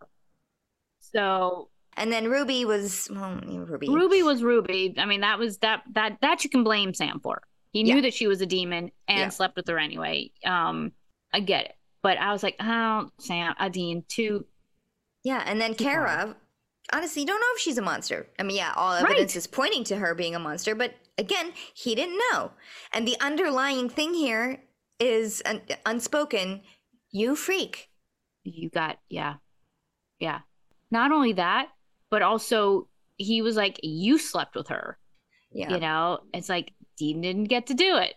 [0.99, 3.89] so And then Ruby was well, Ruby.
[3.89, 7.41] ruby was ruby i mean that was that that that you can blame sam for
[7.73, 8.01] he knew Yeah.
[8.01, 9.29] that she was a demon and Yeah.
[9.29, 10.91] slept with her anyway um
[11.33, 14.45] i get it but i was like oh sam adine too
[15.23, 15.75] Yeah, and then.
[15.75, 16.35] Cara,
[16.93, 18.27] honestly, don't know if she's a monster.
[18.39, 19.03] I mean, yeah, all Right.
[19.03, 22.51] evidence is pointing to her being a monster, but again, he didn't know.
[22.93, 24.63] And the underlying thing here
[24.99, 26.61] is un- unspoken.
[27.11, 27.89] You freak.
[28.43, 29.35] you got yeah
[30.19, 30.39] yeah
[30.89, 31.67] not only that
[32.09, 34.97] but also he was like you slept with her
[35.51, 35.69] Yeah.
[35.69, 38.15] you know it's like dean didn't get to do it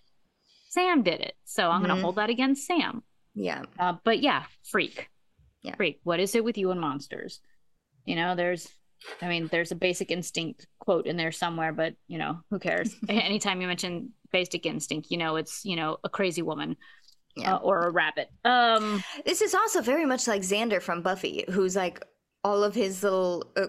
[0.71, 1.89] sam did it so i'm Mhm.
[1.89, 3.03] gonna hold that against sam
[3.35, 3.65] Yeah.
[3.79, 5.11] uh, but yeah freak
[5.65, 5.75] Yeah.
[5.77, 7.41] freak what is it with you and monsters
[8.05, 8.69] you know there's
[9.23, 12.95] i mean there's a basic instinct quote in there somewhere but you know who cares
[13.09, 16.77] anytime you mention basic instinct you know it's you know a crazy woman
[17.37, 17.55] Yeah.
[17.55, 21.75] uh, or a rabbit um This is also very much like Xander from Buffy, who's
[21.75, 21.99] like
[22.45, 23.67] all of his little uh,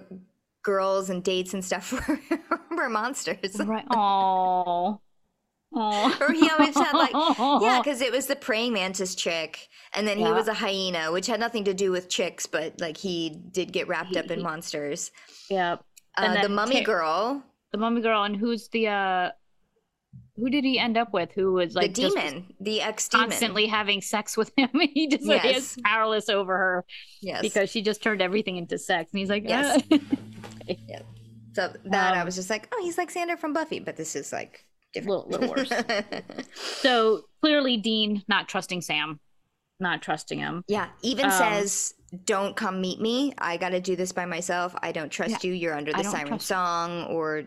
[0.64, 2.20] girls and dates and stuff were,
[2.78, 3.56] were monsters.
[3.66, 5.00] right oh
[5.76, 7.12] oh Or he always had like
[7.62, 11.28] Yeah, because it was the praying mantis chick, and then he was a hyena, which
[11.28, 14.44] had nothing to do with chicks, but like he did get wrapped up in He-
[14.44, 15.12] monsters.
[15.50, 15.78] yeah
[16.18, 19.30] Uh, the mummy Ter- girl, the mummy girl and who's the uh
[20.38, 23.30] who did he end up with who was like the demon, the ex demon.
[23.30, 25.58] constantly having sex with him he just like, Yes.
[25.58, 26.86] is powerless over her
[27.22, 27.42] Yes.
[27.42, 29.82] because she just turned everything into sex and he's like Yes.
[29.92, 29.98] "Ah."
[31.54, 34.16] so that I um, was just like, oh, he's like Xander from Buffy, but this
[34.16, 34.66] is like
[34.96, 35.28] different.
[35.30, 35.72] little, little worse
[36.82, 39.20] so clearly dean not trusting sam
[39.80, 41.94] not trusting him yeah, even Um, says,
[42.24, 43.34] "Don't come meet me.
[43.38, 44.74] I got to do this by myself.
[44.82, 45.52] I don't trust you.
[45.52, 47.44] You're under the siren song." Or,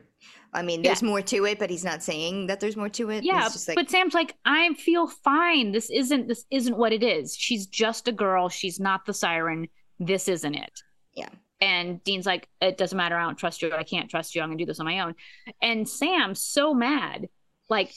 [0.53, 0.90] I mean, Yeah.
[0.90, 3.24] there's more to it, but he's not saying that there's more to it.
[3.24, 7.03] yeah just like, but sam's like i feel fine this isn't this isn't what it
[7.03, 9.66] is she's just a girl she's not the siren
[9.99, 10.80] this isn't it
[11.14, 11.30] Yeah.
[11.62, 14.49] and dean's like it doesn't matter i don't trust you i can't trust you i'm
[14.51, 15.14] gonna do this on my own
[15.62, 17.28] and sam's so mad
[17.69, 17.93] like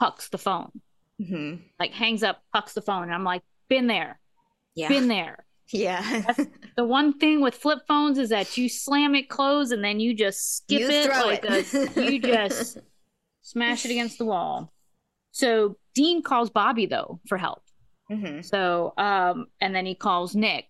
[0.00, 0.70] hucks the phone.
[1.22, 1.62] Mhm.
[1.78, 3.04] like hangs up hucks the phone.
[3.04, 4.20] And i'm like been there.
[4.74, 5.44] Yeah, been there.
[5.72, 6.32] Yeah.
[6.76, 10.14] the one thing with flip phones is that you slam it closed and then you
[10.14, 11.96] just skip You it like it.
[11.96, 12.78] a, you just
[13.42, 14.72] smash it against the wall.
[15.32, 17.62] So dean calls bobby though for help.
[18.10, 20.66] Hmm so um and then he calls nick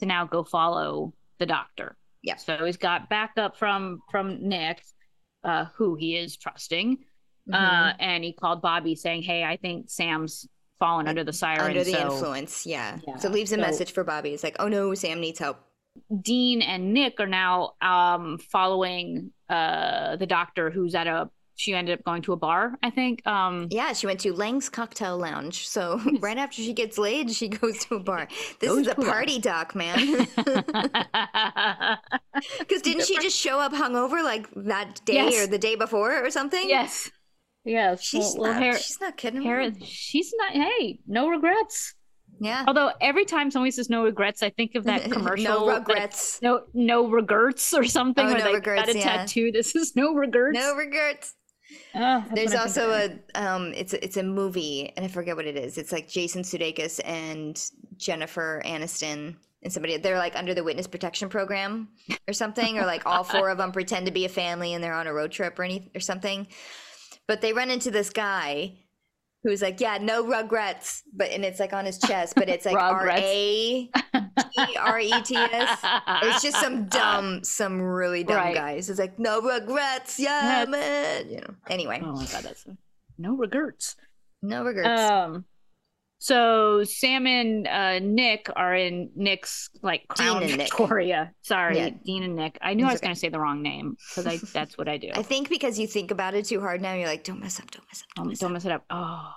[0.00, 1.96] to now go follow the doctor.
[2.22, 2.36] Yeah.
[2.36, 4.82] so he's got backup from from nick
[5.44, 6.98] uh who he is trusting
[7.48, 7.54] Mm-hmm.
[7.54, 10.48] uh and he called bobby saying hey i think sam's
[10.80, 12.98] fallen under the siren under the so influence yeah.
[13.06, 15.58] Yeah, so leaves a so- message for bobby it's like oh no sam needs help
[16.22, 21.98] Dean and Nick are now um following uh the doctor who's at a she ended
[21.98, 23.26] up going to a bar, I think.
[23.26, 27.48] Um yeah she went to lang's cocktail lounge so right after she gets laid she
[27.60, 28.28] goes to a bar
[28.60, 29.96] this is a party doc man
[32.58, 35.44] because didn't she just show up hungover like that day Yes.
[35.44, 37.10] or the day before or something yes.
[37.66, 38.00] Yes.
[38.02, 39.82] she's little not she's not kidding around.
[39.84, 41.94] she's not hey, no regrets.
[42.40, 45.86] yeah Although every time somebody says no regrets, I think of that commercial no like,
[45.88, 49.04] regrets no no regrets or something Oh, where no they regrets, got a yeah.
[49.18, 49.50] tattoo.
[49.52, 50.54] This is no regrets.
[50.58, 51.34] no regrets
[51.92, 52.90] that's There's what I think also
[53.34, 55.76] a um it's a- it's a movie and I forget what it is.
[55.78, 57.60] It's like Jason Sudeikis and
[57.96, 61.88] Jennifer Aniston and somebody they're like under the witness protection program
[62.28, 64.94] or something, or like all four of them pretend to be a family and they're
[64.94, 66.46] on a road trip or any or something.
[67.28, 68.74] But they run into this guy
[69.42, 72.76] who's like, yeah, no regrets, but and it's like on his chest, but it's like
[72.76, 73.08] R.
[73.10, 73.88] A
[74.54, 75.78] T R E T S.
[76.22, 78.54] It's just some dumb, some really dumb Right.
[78.54, 78.90] guys.
[78.90, 81.28] It's like no regrets, yeah, man.
[81.30, 81.54] You know.
[81.68, 82.66] Anyway, Oh my god, that's
[83.18, 83.96] no regrets.
[84.42, 85.10] no regrets.
[85.10, 85.44] Um,
[86.18, 90.68] so Sam and uh, Nick are in Nick's like Crown Dean and Nick.
[90.70, 91.32] Victoria.
[91.42, 91.90] Sorry, Yeah.
[92.04, 92.58] Dean and Nick.
[92.62, 93.06] I knew I was okay.
[93.08, 95.10] going to say the wrong name because I that's what I do.
[95.14, 97.70] I think because you think about it too hard now, you're like, don't mess up,
[97.70, 98.52] don't mess up, don't Um, mess don't up.
[98.54, 98.84] mess it up.
[98.90, 99.32] Oh,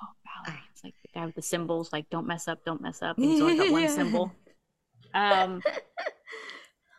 [0.46, 0.62] Valerie.
[0.72, 3.18] It's like the guy with the cymbals, like don't mess up, don't mess up.
[3.18, 4.32] And he's only got one cymbal.
[5.14, 5.62] Um,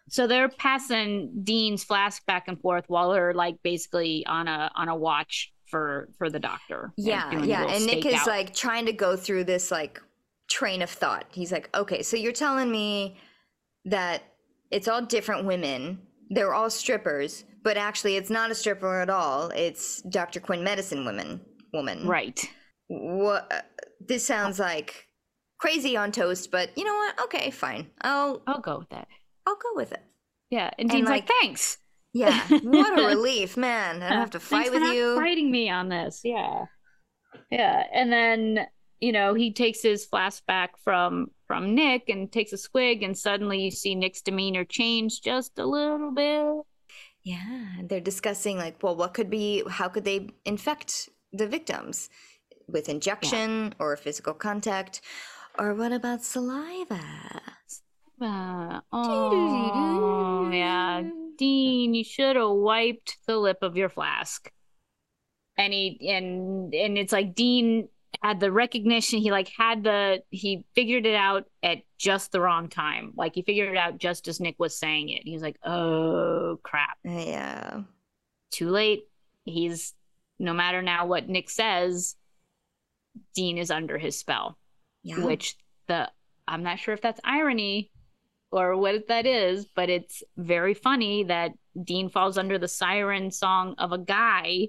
[0.08, 4.88] so they're passing Dean's flask back and forth while they're like basically on a on
[4.88, 6.92] a watch for for the doctor.
[6.96, 7.66] Yeah, yeah.
[7.68, 10.00] And Nick is like trying to go through this like
[10.50, 11.26] train of thought.
[11.30, 13.18] He's like, okay, so you're telling me
[13.84, 14.22] that
[14.70, 16.00] it's all different women.
[16.30, 19.50] They're all strippers, but actually it's not a stripper at all.
[19.50, 20.40] It's Dr.
[20.40, 21.40] Quinn medicine woman
[21.72, 22.06] woman.
[22.06, 22.40] right.
[22.88, 23.66] What
[24.00, 25.06] this sounds like
[25.60, 27.20] crazy on toast, but you know what?
[27.24, 27.90] Okay, fine.
[28.00, 29.06] I'll I'll go with that.
[29.46, 30.02] I'll go with it.
[30.50, 31.78] Yeah, and And, Dean's like, like, thanks.
[32.12, 32.40] Yeah.
[32.48, 34.02] What a relief, man.
[34.02, 35.14] I don't have to fight with you.
[35.16, 36.64] Fighting me on this, yeah,
[37.50, 37.84] yeah.
[37.92, 38.66] And then
[39.00, 43.16] you know he takes his flask back from from Nick and takes a swig, and
[43.16, 46.64] suddenly you see Nick's demeanor change just a little bit.
[47.22, 52.08] Yeah, they're discussing like, well, what could be, how could they infect the victims
[52.66, 55.02] with injection or physical contact,
[55.58, 57.00] or what about saliva?
[58.20, 61.02] Uh, oh yeah,
[61.40, 64.52] Dean, you should have wiped the lip of your flask.
[65.56, 67.88] And he and and it's like Dean
[68.22, 69.20] had the recognition.
[69.20, 73.12] He like had the he figured it out at just the wrong time.
[73.16, 75.22] Like he figured it out just as Nick was saying it.
[75.24, 77.82] He was like, "Oh crap, Yeah,
[78.50, 79.04] too late."
[79.44, 79.94] He's
[80.38, 82.16] no matter now what Nick says,
[83.34, 84.58] Dean is under his spell
[85.02, 85.24] yeah.
[85.24, 85.56] which
[85.88, 86.10] the
[86.46, 87.90] I'm not sure if that's irony
[88.52, 91.52] or what that is, but it's very funny that
[91.84, 94.68] Dean falls under the siren song of a guy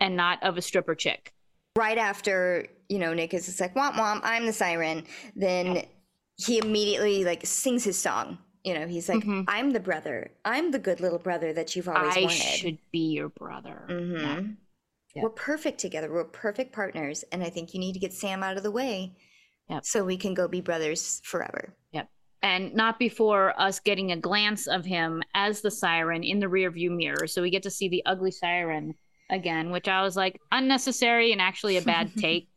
[0.00, 1.32] and not of a stripper chick.
[1.76, 5.04] right after you know Nick is just like, womp womp, I'm the siren.
[5.36, 5.84] Then
[6.36, 8.38] he immediately like sings his song.
[8.64, 9.44] You know, he's like, Mhm.
[9.46, 10.32] I'm the brother.
[10.44, 12.36] I'm the good little brother that you've always I wanted.
[12.42, 13.84] I should be your brother.
[13.88, 14.40] hmm Yeah.
[15.14, 15.22] Yeah.
[15.22, 16.10] We're perfect together.
[16.12, 17.24] We're perfect partners.
[17.32, 19.16] And I think you need to get Sam out of the way
[19.68, 19.84] Yep.
[19.84, 21.74] so we can go be brothers forever.
[22.42, 26.90] And not before us getting a glance of him as the siren in the rearview
[26.90, 27.26] mirror.
[27.26, 28.94] So we get to see the ugly siren
[29.28, 32.48] again, which I was like unnecessary and actually a bad take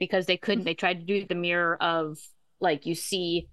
[0.00, 0.64] because they couldn't.
[0.64, 2.16] They tried to do the mirror of
[2.60, 3.48] like you see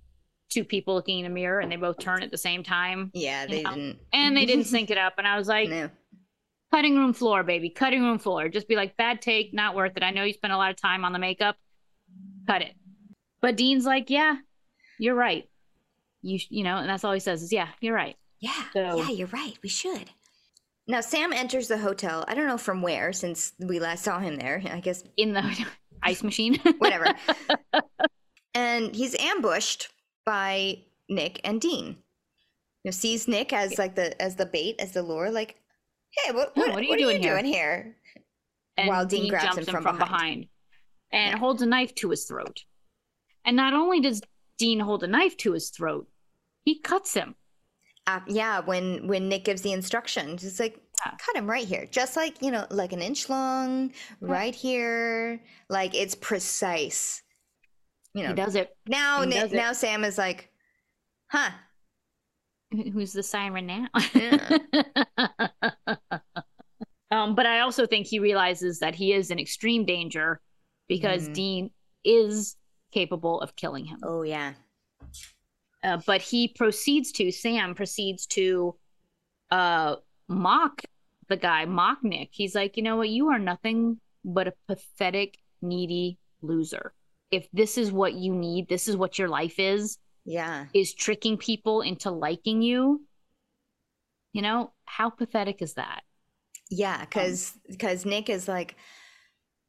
[0.50, 3.46] two people looking in a mirror and they both turn at the same time Yeah,
[3.46, 3.70] they Yeah.
[3.72, 4.00] Uh, didn't.
[4.14, 5.16] and they didn't sync it up.
[5.18, 5.90] And I was like, No.
[6.72, 8.48] cutting room floor, baby, cutting room floor.
[8.48, 10.04] Just be like, bad take, not worth it.
[10.04, 11.58] I know you spent a lot of time on the makeup.
[12.48, 12.74] Cut it.
[13.42, 14.36] But Dean's like, yeah,
[14.98, 15.44] you're right.
[16.24, 18.16] You, you know, and that's all he says is, yeah, you're right.
[18.40, 18.64] Yeah.
[18.74, 19.58] So- Yeah, you're right.
[19.62, 20.10] We should.
[20.88, 22.26] Now, Sam enters the hotel.
[22.28, 24.62] I don't know from where since we last saw him there.
[24.70, 25.66] I guess In the
[26.04, 26.60] ice machine.
[26.80, 27.06] whatever.
[28.54, 29.90] and he's ambushed
[30.26, 31.86] by Nick and Dean.
[32.84, 35.56] You know, sees Nick as like the as the bait, as the lure, like,
[36.12, 37.96] hey, what Yeah, what, what are you what doing are you here?" doing here?
[38.78, 40.48] and While Dean grabs jumps him from behind.
[41.12, 41.38] and Yeah.
[41.38, 42.64] holds a knife to his throat.
[43.46, 44.22] And not only does
[44.58, 46.08] Dean hold a knife to his throat,
[46.66, 47.36] he cuts him.
[48.08, 51.14] Uh, yeah, when when Nick gives the instructions, it's like Yeah.
[51.26, 55.96] cut him right here, just like you know, like an inch long, right here, like
[55.96, 57.22] it's precise.
[58.14, 58.76] You know, He does it.
[58.88, 59.56] now he Ni- does it.
[59.56, 60.52] now Sam is like,
[61.32, 61.50] huh?
[62.72, 63.88] Who's the siren now?
[64.14, 64.58] Yeah.
[67.12, 70.42] um, but I also think he realizes that he is in extreme danger
[70.88, 71.34] because Mhm.
[71.34, 71.72] Dean
[72.04, 72.56] is
[72.92, 74.00] capable of killing him.
[74.04, 74.54] Oh yeah,
[75.84, 78.76] Uh, but he proceeds to Sam proceeds to
[79.52, 80.82] uh, mock
[81.28, 82.30] the guy, mock Nick.
[82.32, 83.10] He's like, you know what?
[83.10, 86.94] You are nothing but a pathetic, needy loser.
[87.32, 91.38] If this is what you need, this is what your life is, yeah, is tricking
[91.38, 93.06] people into liking you.
[94.32, 96.04] You know, how pathetic is that?
[96.70, 97.02] yeah.
[97.02, 98.76] Because because Nick is like,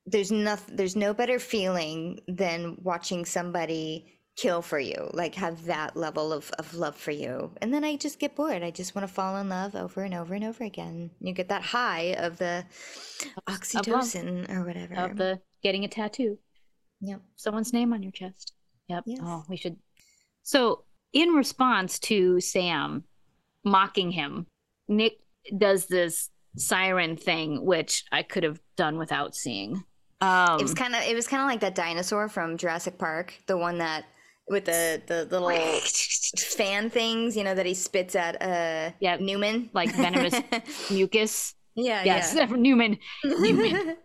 [0.07, 5.97] there's nothing, there's no better feeling than watching somebody kill for you, like have that
[5.97, 8.63] level of of love for you, and then I just get bored.
[8.63, 11.11] I just want to fall in love over and over and over again.
[11.21, 12.65] You get that high of the
[13.49, 14.95] oxytocin or whatever.
[14.95, 16.39] Of the getting a tattoo.
[17.01, 17.21] Yep.
[17.37, 18.55] someone's name on your chest.
[18.89, 19.05] Yep.
[19.07, 19.21] Yes.
[19.23, 19.77] Oh, we should.
[20.43, 23.05] So in response to Sam
[23.65, 24.47] mocking him,
[24.89, 25.19] Nick
[25.57, 29.85] does this siren thing, which I could have done without seeing.
[30.21, 33.35] Um, it was kind of it was kind of like that dinosaur from Jurassic Park,
[33.47, 34.05] the one that
[34.49, 35.51] with the the little
[36.57, 39.17] fan things, you know, that he spits at uh Yeah.
[39.21, 40.35] Newman, like venomous
[40.91, 41.55] mucus.
[41.75, 42.47] yeah, Yes, yeah.
[42.51, 42.99] Newman.
[43.25, 43.97] Newman.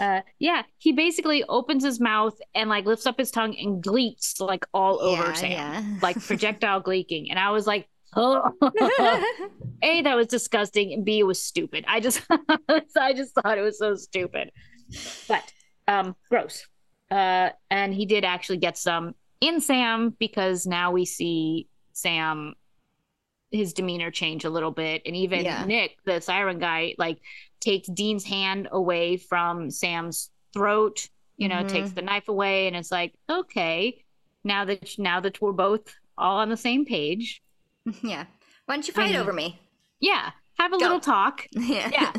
[0.00, 4.40] Uh, yeah, he basically opens his mouth and like lifts up his tongue and gleeks
[4.40, 5.82] like all over Yeah, Sam, yeah.
[6.02, 7.26] like projectile gleeking.
[7.30, 8.42] And I was like, oh,
[9.82, 11.84] a that was disgusting, and b it was stupid.
[11.86, 12.22] I just,
[12.96, 14.50] I just thought it was so stupid,
[15.28, 15.44] but
[15.86, 16.66] um, gross.
[17.10, 22.54] Uh, and he did actually get some in Sam because now we see Sam
[23.50, 25.64] his demeanor change a little bit and even Yeah.
[25.64, 27.18] Nick the siren guy like
[27.60, 31.08] takes Dean's hand away from Sam's throat
[31.38, 31.68] you know Mhm.
[31.68, 34.04] takes the knife away and it's like okay
[34.44, 37.42] now that now that we're both all on the same page
[38.02, 38.26] yeah.
[38.66, 39.20] Why don't you fight Mhm.
[39.20, 39.58] over me?
[40.00, 41.88] yeah have a little talk Yeah.
[41.90, 42.12] Yeah.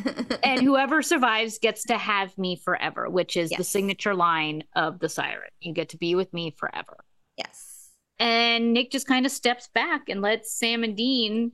[0.44, 5.10] and whoever survives gets to have me forever which is the signature line of the
[5.10, 6.98] siren you get to be with me forever
[7.40, 7.90] yes.
[8.20, 11.54] and Nick just kind of steps back and lets Sam and Dean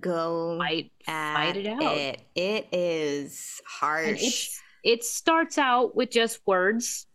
[0.00, 2.20] Go fight fight it out It.
[2.34, 4.22] it is harsh.
[4.22, 7.06] it's it starts out with just words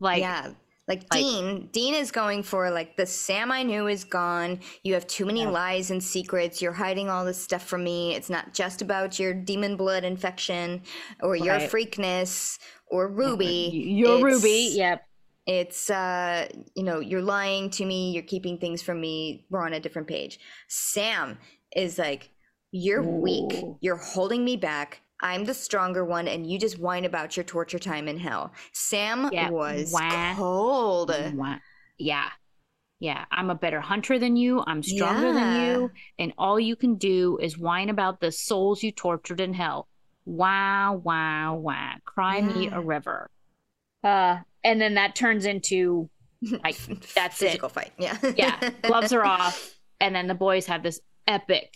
[0.00, 0.52] like yeah.
[0.88, 4.60] Like, like- Dean, Dean is going for like the Sam I knew is gone.
[4.84, 5.50] You have too many Yeah.
[5.50, 6.62] lies and secrets.
[6.62, 8.14] You're hiding all this stuff from me.
[8.14, 10.80] It's not just about your demon blood infection
[11.20, 13.70] or your freakness or Ruby.
[13.74, 14.70] you're Ruby.
[14.72, 15.02] Yep.
[15.48, 16.46] It's uh,
[16.76, 18.12] you know, you're lying to me.
[18.12, 19.46] You're keeping things from me.
[19.48, 20.38] We're on a different page.
[20.68, 21.38] Sam
[21.74, 22.30] is like,
[22.70, 23.64] you're weak.
[23.80, 25.00] You're holding me back.
[25.22, 28.52] I'm the stronger one, and you just whine about your torture time in hell.
[28.72, 30.34] Sam Yeah, was wah.
[30.36, 31.12] cold.
[31.34, 31.58] Wha-
[31.98, 32.28] Yeah.
[33.00, 33.24] Yeah.
[33.32, 34.62] I'm a better hunter than you.
[34.66, 35.90] I'm stronger than you.
[36.18, 39.88] And all you can do is whine about the souls you tortured in hell.
[40.26, 41.94] Wow, wow, wow.
[42.04, 43.30] Cry me a river.
[44.04, 46.08] Uh, and then that turns into
[46.42, 46.76] Like,
[47.14, 47.46] that's it.
[47.46, 47.92] Physical fight.
[47.98, 48.16] Yeah.
[48.36, 51.72] yeah, gloves are off, and then the boys have this epic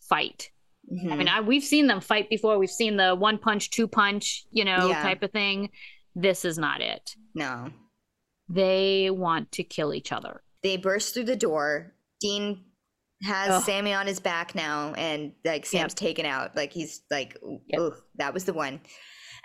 [0.00, 0.50] fight.
[0.90, 1.16] I Mhm.
[1.18, 2.58] mean, I, we've seen them fight before.
[2.58, 5.02] We've seen the one punch, two punch, you know, Yeah.
[5.02, 5.70] type of thing.
[6.14, 7.14] This is not it.
[7.34, 7.70] no.
[8.50, 10.42] They want to kill each other.
[10.62, 11.92] They burst through the door.
[12.20, 12.64] Dean
[13.22, 13.62] has Ugh.
[13.62, 15.96] Sammy on his back now, and like Sam's Yep.
[15.96, 16.56] taken out.
[16.56, 17.92] Like he's like, Yep.
[18.16, 18.80] That was the one."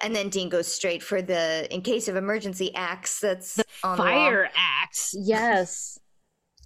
[0.02, 3.96] And then Dean goes straight for the in case of emergency axe that's the wall.
[3.98, 5.14] Fire axe.
[5.18, 6.00] Yes.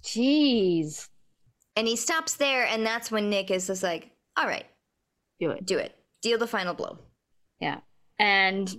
[0.04, 1.08] Jeez.
[1.76, 4.66] and he stops there, and that's when Nick is just like, "All right,
[5.40, 5.64] Do it.
[5.66, 6.98] do it, deal the final blow."
[7.60, 7.80] Yeah.
[8.18, 8.72] And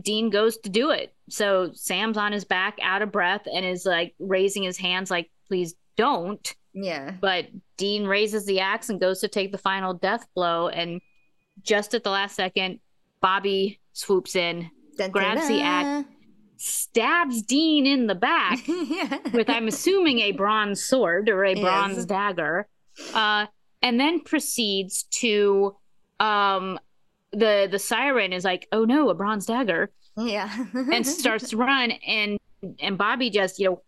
[0.00, 1.14] Dean goes to do it.
[1.28, 5.30] So Sam's on his back, out of breath, and is like raising his hands, like,
[5.48, 6.54] please don't.
[6.74, 10.68] Yeah, But Dean raises the axe and goes to take the final death blow.
[10.68, 11.02] And
[11.60, 12.80] just at the last second,
[13.22, 16.06] Bobby swoops in, Dun, dun, Grabs the dun.
[16.56, 19.18] stabs Dean in the back yeah.
[19.32, 21.60] with, I'm assuming, a bronze sword or a Yes.
[21.62, 22.68] bronze dagger,
[23.14, 23.46] uh,
[23.80, 25.76] and then proceeds to.
[26.20, 26.78] Um,
[27.32, 31.90] the the siren is like, oh no, a bronze dagger, yeah, and starts to run,
[32.06, 32.38] and
[32.78, 33.82] and Bobby just you know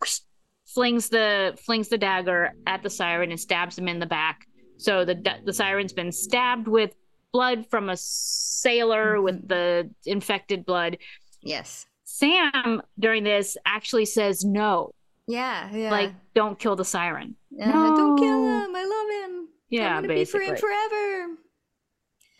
[0.65, 4.47] flings the flings the dagger at the siren and stabs him in the back.
[4.77, 5.15] So the
[5.45, 6.95] the siren's been stabbed with
[7.35, 10.97] blood from a sailor with the infected blood.
[11.41, 14.91] yes, Sam during this actually says no,
[15.27, 15.91] yeah, yeah.
[15.91, 17.35] like don't kill the siren.
[17.61, 18.75] Uh, don't kill him.
[18.75, 19.47] I love him.
[19.69, 21.35] Yeah, I'm gonna be for him forever.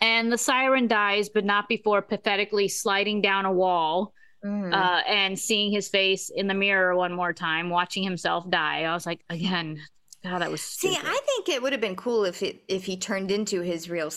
[0.01, 4.13] And the siren dies, but not before pathetically sliding down a wall
[4.45, 4.73] Mhm.
[4.73, 8.83] uh, and seeing his face in the mirror one more time, watching himself die.
[8.83, 9.81] I was like, again,
[10.23, 10.95] God, that was See.
[10.95, 14.11] I think it would have been cool if it if he turned into his real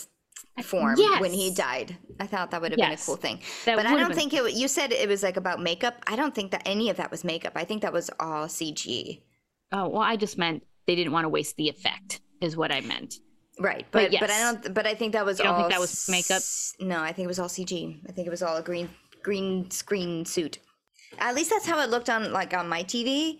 [0.61, 1.97] form when he died.
[2.19, 3.39] I thought that would have been a cool thing.
[3.65, 4.53] That but I don't think it.
[4.53, 5.95] You said it was like about makeup.
[6.07, 7.53] I don't think that any of that was makeup.
[7.55, 9.21] I think that was all CG.
[9.71, 12.81] Oh well, I just meant they didn't want to waste the effect, is what I
[12.81, 13.15] meant.
[13.59, 14.73] Right, But but but, I don't.
[14.73, 15.59] But I think that was You don't all.
[15.61, 16.41] think that was makeup?
[16.79, 17.99] No, I think it was all CG.
[18.07, 18.89] I think it was all a green
[19.21, 20.59] green screen suit.
[21.17, 23.39] At least that's how it looked on like on my TV.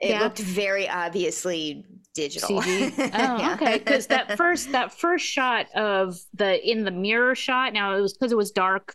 [0.00, 0.20] It Yeah.
[0.24, 2.60] looked very obviously digital.
[2.60, 2.92] CG.
[2.98, 3.54] Oh, Yeah.
[3.54, 3.78] okay.
[3.78, 7.72] Because that first that first shot of the in the mirror shot.
[7.72, 8.94] Now it was because it was dark,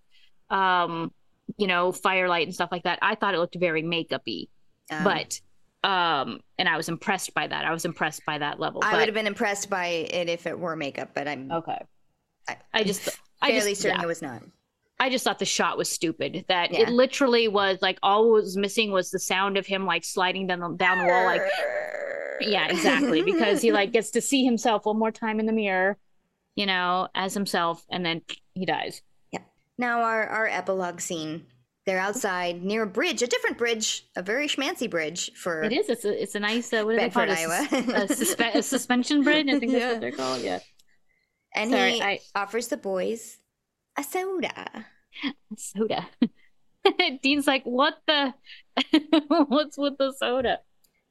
[0.49, 1.11] um,
[1.57, 2.99] you know, firelight and stuff like that.
[3.01, 4.49] I thought it looked very makeupy,
[4.91, 5.39] Um, but
[5.87, 7.63] um, and I was impressed by that.
[7.65, 8.81] I was impressed by that level.
[8.83, 11.77] I but- would have been impressed by it if it were makeup, but I'm okay.
[12.49, 13.09] I, I just
[13.41, 14.03] I fairly just certain yeah.
[14.03, 14.41] it was not.
[14.99, 16.45] I just thought the shot was stupid.
[16.47, 16.81] That Yeah.
[16.81, 20.59] it literally was like all was missing was the sound of him like sliding down
[20.59, 21.41] the down the wall, like
[22.41, 23.21] Yeah, exactly.
[23.21, 25.97] Because he like gets to see himself one more time in the mirror,
[26.55, 28.21] you know, as himself, and then
[28.53, 29.01] he dies.
[29.31, 29.39] Yeah.
[29.77, 31.47] Now our our epilogue scene.
[31.85, 35.87] They're outside near a bridge, a different bridge, a very schmancy bridge for It is.
[35.87, 37.87] It's a it's a nice uh, what they call Bedford, it?
[37.89, 38.03] A, Iowa.
[38.03, 39.47] a, suspe- a suspension bridge.
[39.47, 39.91] I think that's Yeah.
[39.91, 40.41] what they're called.
[40.41, 40.59] Yeah.
[41.53, 43.37] and Sorry, he I offers the boys
[43.97, 44.85] a soda.
[45.57, 46.07] soda.
[47.21, 48.33] Dean's like, what the?
[49.27, 50.59] What's with the soda?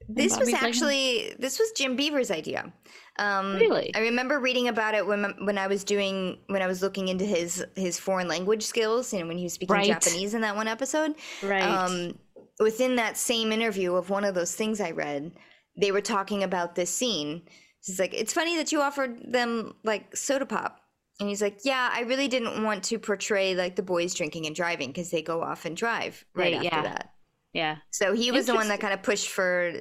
[0.08, 2.72] This was actually this was Jim Beaver's idea.
[3.18, 3.94] Um, Really?
[3.94, 7.24] I remember reading about it when when I was doing when I was looking into
[7.24, 9.12] his his foreign language skills.
[9.12, 9.86] You know, when he was speaking Right.
[9.86, 11.14] Japanese in that one episode.
[11.42, 11.62] right.
[11.62, 12.18] Um,
[12.60, 15.32] within that same interview of one of those things I read,
[15.76, 17.42] they were talking about this scene.
[17.84, 20.80] He's like, "It's funny that you offered them like soda pop."
[21.20, 24.56] And he's like, "Yeah, I really didn't want to portray like the boys drinking and
[24.56, 26.82] driving because they go off and drive right They- after yeah.
[26.82, 27.10] that."
[27.52, 27.76] yeah.
[27.92, 29.72] So he was the one that kind of pushed for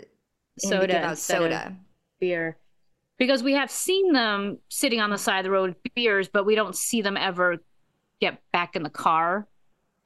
[0.58, 1.76] Soda out soda.
[2.20, 2.58] beer.
[3.18, 6.45] Because we have seen them sitting on the side of the road with beers, but
[6.45, 7.58] we don't see them ever
[8.20, 9.47] get back in the car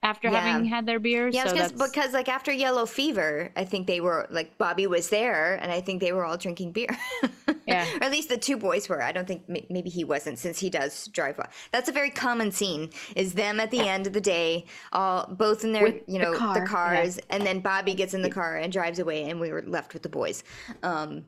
[0.07, 0.39] after Yeah.
[0.39, 1.35] having had their beers.
[1.35, 5.55] Yeah, so because like after Yellow Fever, I think they were like Bobby was there,
[5.61, 6.89] and I think they were all drinking beer.
[7.67, 7.85] Yeah.
[7.97, 9.03] or at least the two boys were.
[9.03, 11.37] I don't think maybe he wasn't, since he does drive.
[11.37, 11.49] Well.
[11.73, 12.91] That's a very common scene.
[13.13, 16.31] Is them at the end of the day, all both in their With you know
[16.31, 16.65] the, car, yeah.
[16.65, 19.93] cars, and then Bobby gets in the car and drives away, and we were left
[19.93, 20.45] with the boys.
[20.81, 21.25] Um,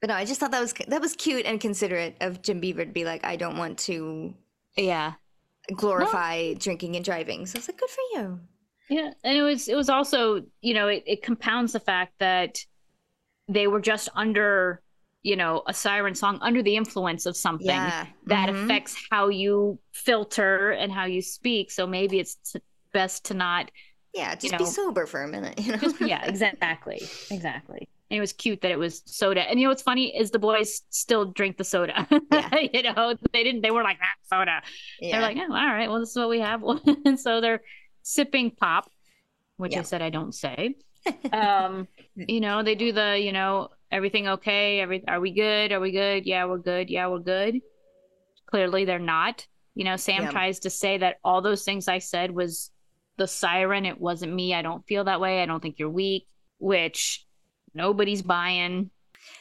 [0.00, 2.84] but no, I just thought that was that was cute and considerate of Jim Beaver
[2.84, 4.34] to be like, I don't want to
[4.76, 5.12] yeah.
[5.74, 7.46] Glorify drinking and driving.
[7.46, 8.40] So it's like, good for you.
[8.88, 12.56] Yeah, and it was it was also you know it, it compounds the fact that
[13.48, 14.80] they were just under
[15.22, 18.64] you know a siren song under the influence of something Yeah, that Mhm.
[18.64, 21.70] affects how you filter and how you speak.
[21.72, 22.60] So maybe it's t-
[22.92, 23.70] best to not
[24.14, 25.58] Yeah, just you be sober for a minute.
[25.60, 25.78] You know.
[25.78, 27.00] just yeah exactly
[27.30, 27.88] exactly.
[28.10, 29.40] And it was cute that it was soda.
[29.40, 32.06] And you know what's funny is the boys still drink the soda.
[32.32, 32.50] Yeah.
[32.72, 33.62] you know they didn't.
[33.62, 34.06] They were like ah,
[34.38, 34.62] soda.
[35.00, 35.12] yeah.
[35.12, 36.62] They're like, oh, all right, well, this is what we have.
[37.04, 37.62] and so they're
[38.02, 38.88] sipping pop,
[39.56, 40.74] which I said I don't say.
[41.32, 41.86] Um,
[42.16, 44.80] you know, they do the, you know, everything okay?
[44.80, 45.70] Every are we good?
[45.72, 46.26] Are we good?
[46.26, 46.90] Yeah, we're good.
[46.90, 47.60] Yeah, we're good.
[48.50, 49.46] Clearly they're not.
[49.74, 50.30] You know, Sam Yeah.
[50.30, 52.70] tries to say that all those things I said was
[53.18, 53.86] the siren.
[53.86, 54.54] It wasn't me.
[54.54, 55.42] I don't feel that way.
[55.42, 56.26] I don't think you're weak,
[56.58, 57.25] which
[57.76, 58.90] nobody's buying.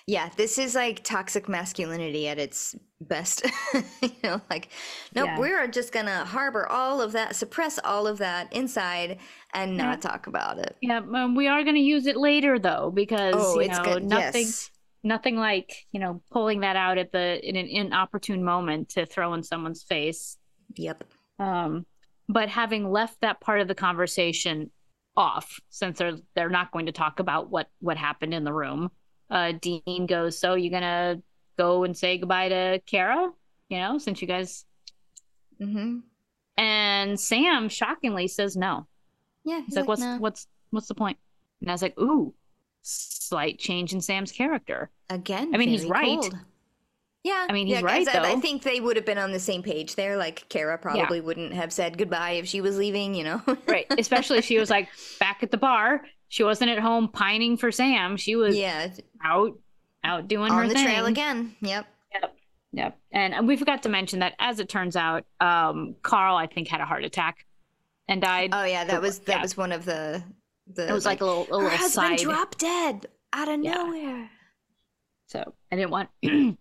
[0.08, 3.46] yeah, this is like toxic masculinity at its best.
[4.02, 4.70] you know, like,
[5.16, 5.40] nope, Yeah.
[5.40, 9.18] we're just gonna harbor all of that, suppress all of that inside,
[9.54, 10.76] and not talk about it.
[10.82, 13.84] Yeah, um, we are going to use it later though, because Oh, you it's know,
[13.84, 14.04] good.
[14.04, 14.42] nothing.
[14.46, 14.70] Yes.
[15.04, 19.34] nothing like you know pulling that out at the in an inopportune moment to throw
[19.36, 20.38] in someone's face
[20.78, 21.04] Yep.
[21.40, 21.86] um
[22.28, 24.72] but having left that part of the conversation
[25.18, 28.92] off since they're they're not going to talk about what what happened in the room
[29.30, 31.22] uh dean goes so you gonna
[31.58, 33.30] go and say goodbye to Cara
[33.70, 34.66] you know since you guys
[35.62, 36.00] Mm-hmm.
[36.58, 38.88] and sam shockingly says no
[39.46, 39.62] Yeah.
[39.66, 41.18] he's like, what's "Nah." what's what's the point?"
[41.62, 42.34] and i was like ooh
[42.82, 45.52] slight change in sam's character again?
[45.54, 46.20] I mean, he's right.
[46.20, 46.38] cold.
[47.26, 49.40] Yeah, I mean, he's yeah, right, I, I think they would have been on the
[49.40, 50.16] same page there.
[50.16, 53.16] Like Cara probably wouldn't have said goodbye if she was leaving.
[53.16, 53.42] You know.
[53.68, 57.58] right especially if she was like back at the bar she wasn't at home pining
[57.58, 58.90] for sam she was yeah,
[59.24, 59.58] out
[60.04, 61.56] out doing her on the thing trail again.
[61.62, 61.86] Yep.
[62.14, 62.36] yep
[62.74, 62.98] Yep.
[63.12, 66.82] and we forgot to mention that as it turns out um carl i think had
[66.82, 67.46] a heart attack
[68.08, 69.42] and died Oh yeah, that was that yeah.
[69.42, 70.22] was one of the
[70.68, 70.88] the.
[70.90, 73.74] it was like, a little a her little husband side dropped dead out of Yeah.
[73.74, 74.30] nowhere.
[75.28, 76.10] so i didn't want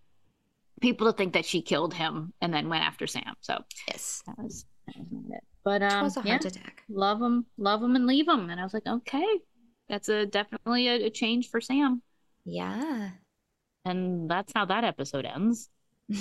[0.80, 3.58] people to think that she killed him and then went after sam so
[3.88, 6.82] Yes, that was that was not it but it um was a yeah, heart attack.
[6.88, 9.26] love him love him and leave him and i was like okay
[9.88, 12.02] that's a definitely a, a change for sam
[12.44, 13.10] Yeah.
[13.84, 15.70] and that's how that episode ends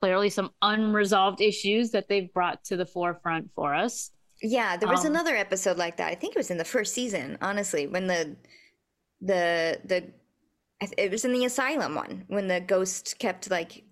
[0.00, 4.10] clearly some unresolved issues that they've brought to the forefront for us.
[4.42, 6.10] yeah, there was Um, another episode like that.
[6.10, 7.38] I think it was in the first season.
[7.40, 8.36] Honestly, when the
[9.20, 10.12] the the
[10.98, 13.84] it was in the asylum one when the ghost kept like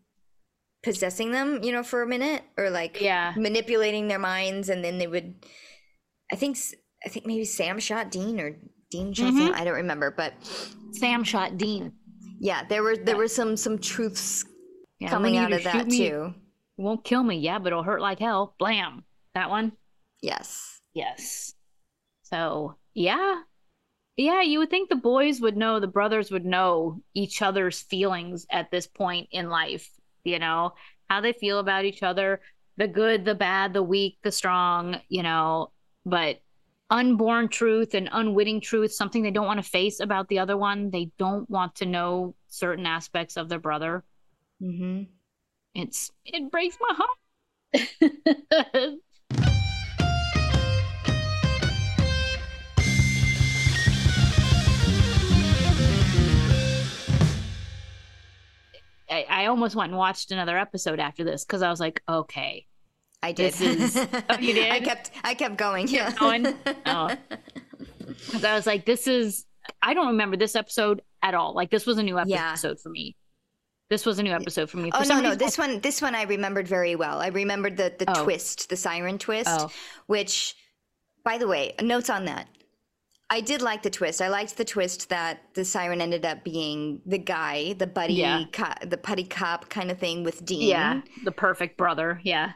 [0.82, 3.34] possessing them, you know, for a minute or like Yeah.
[3.36, 5.46] manipulating their minds, and then they would.
[6.32, 6.56] I think
[7.04, 8.56] I think maybe Sam shot Dean or
[8.90, 9.38] Dean shot Mhm.
[9.46, 9.54] Sam.
[9.54, 10.34] I don't remember, but
[10.92, 11.92] Sam shot Dean.
[12.40, 13.18] yeah, there were there Yeah.
[13.20, 14.44] were some some truths
[14.98, 16.08] Yeah, coming out of that me.
[16.08, 16.34] too.
[16.76, 18.54] Won't kill me, yeah, but it'll hurt like hell.
[18.58, 19.04] Blam.
[19.34, 19.72] That one?
[20.22, 20.80] Yes.
[20.94, 21.54] Yes.
[22.22, 23.42] So, yeah.
[24.20, 28.46] Yeah, you would think the boys would know, the brothers would know each other's feelings
[28.50, 29.88] at this point in life,
[30.24, 30.74] you know,
[31.08, 32.42] how they feel about each other,
[32.76, 35.72] the good, the bad, the weak, the strong, you know,
[36.04, 36.42] but
[36.90, 40.90] unborn truth and unwitting truth, something they don't want to face about the other one.
[40.90, 44.04] They don't want to know certain aspects of their brother.
[44.62, 45.04] Mm-hmm.
[45.74, 46.94] It's it breaks my
[47.72, 48.98] heart.
[59.10, 62.66] I, I almost went and watched another episode after this because I was like, okay,
[63.22, 63.52] I did.
[63.54, 63.60] This
[63.96, 63.96] is-
[64.30, 64.70] Oh, you did?
[64.70, 65.10] I kept.
[65.24, 65.88] I kept going.
[65.88, 66.12] Yeah.
[66.12, 66.46] going?
[66.86, 67.10] Oh.
[68.26, 69.46] because I was like, this is.
[69.82, 71.54] I don't remember this episode at all.
[71.54, 72.48] Like this was a new Yeah.
[72.50, 73.16] episode for me.
[73.88, 74.90] This was a new episode for me.
[74.94, 75.28] Oh For no, some no!
[75.30, 77.20] reason, This one, this one, I remembered very well.
[77.20, 78.22] I remembered the the Oh.
[78.24, 79.70] twist, the siren twist, Oh.
[80.06, 80.54] which,
[81.24, 82.46] by the way, notes on that.
[83.32, 84.20] I did like the twist.
[84.20, 88.42] I liked the twist that the siren ended up being the guy, the buddy, Yeah.
[88.52, 90.68] co- the putty cop kind of thing with Dean.
[90.68, 92.20] yeah, the perfect brother.
[92.24, 92.52] Yeah,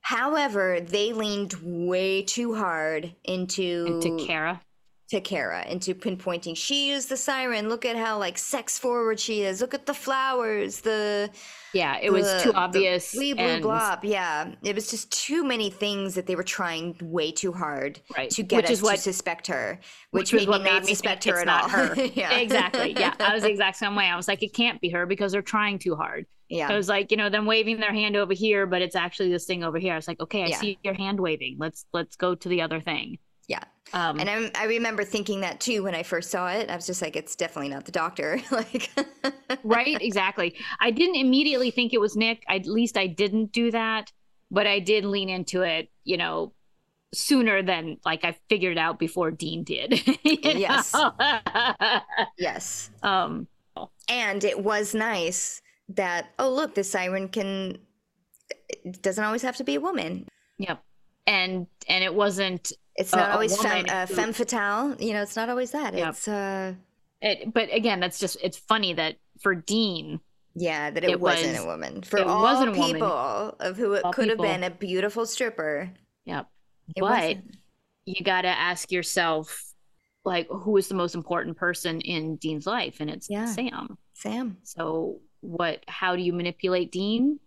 [0.00, 4.62] However, they leaned way too hard into and to Cara.
[5.10, 7.68] to Cara into pinpointing she used the siren.
[7.68, 9.60] Look at how like sex forward she is.
[9.60, 11.28] Look at the flowers, the
[11.76, 13.14] Yeah, it was the- too obvious.
[13.16, 14.04] Wee blue and, blob.
[14.04, 18.30] Yeah, it was just too many things that they were trying way too hard Right,
[18.30, 19.78] to get which us is what- to suspect her,
[20.10, 21.68] which, which made what me made not me suspect her at not all.
[21.70, 21.94] her.
[22.14, 22.92] yeah, Exactly.
[22.92, 24.06] Yeah, I was the exact same way.
[24.06, 26.26] I was like, it can't be her because they're trying too hard.
[26.48, 26.68] yeah.
[26.68, 29.44] I was like, you know, them waving their hand over here, but it's actually this
[29.46, 29.92] thing over here.
[29.92, 30.56] I was like, okay, I Yeah.
[30.58, 31.56] see your hand waving.
[31.58, 33.18] Let's let's go to the other thing.
[33.92, 36.68] Um, and I, I remember thinking that too when I first saw it.
[36.68, 38.40] I was just like, it's definitely not the doctor.
[38.50, 38.90] like,
[39.62, 43.70] right exactly i didn't immediately think it was nick I, at least i didn't do
[43.70, 44.12] that
[44.50, 46.52] but i did lean into it you know
[47.14, 50.94] sooner than like i figured out before dean did Yes.
[52.38, 52.90] yes.
[53.02, 53.48] um
[54.08, 57.78] And it was nice that, oh, look, the siren can,
[58.68, 60.26] it doesn't always have to be a woman.
[60.58, 60.82] yep
[61.26, 64.96] and and it wasn't It's not a always femme, uh, femme fatale.
[64.98, 65.94] You know, it's not always that.
[65.94, 66.08] Yep.
[66.08, 66.74] It's, uh,
[67.22, 70.20] it but again that's just it's funny that for dean
[70.58, 72.02] yeah, that it, It wasn't was- a woman.
[72.02, 72.92] For it all wasn't a woman.
[72.94, 74.44] people of who it All could people.
[74.46, 75.90] have been a beautiful stripper,
[76.24, 76.46] yep
[76.94, 77.54] but wasn't.
[78.06, 79.62] you got to ask yourself
[80.24, 83.46] like who is the most important person in dean's life and it's Yeah.
[83.46, 84.56] sam Sam.
[84.62, 87.38] So what how do you manipulate Dean?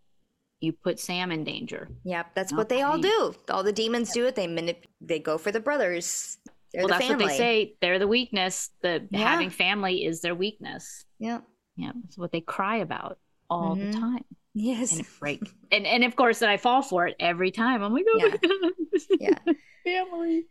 [0.62, 1.88] You put Sam in danger.
[2.04, 3.34] Yep, that's what they all do.
[3.50, 4.36] All the demons do it.
[4.36, 6.38] They manip- They go for the brothers.
[6.74, 7.24] They're well, the that's family.
[7.26, 7.76] what they say.
[7.82, 8.70] They're the weakness.
[8.82, 9.20] The Yeah.
[9.20, 11.06] having family is their weakness.
[11.20, 11.44] Yep.
[11.78, 13.20] Yeah, that's what they cry about
[13.50, 13.92] all Mhm.
[13.94, 14.26] the time.
[14.54, 14.98] Yes.
[14.98, 15.42] And break
[15.72, 17.82] and and of course then I fall for it every time.
[17.82, 18.28] I'm like, oh Yeah.
[18.28, 19.54] my god, Yeah.
[19.86, 20.46] family.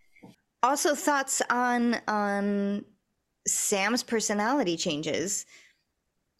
[0.62, 2.84] also thoughts on on
[3.46, 5.44] Sam's personality changes,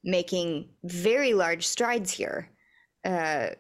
[0.05, 2.49] making very large strides here,
[3.09, 3.51] uh,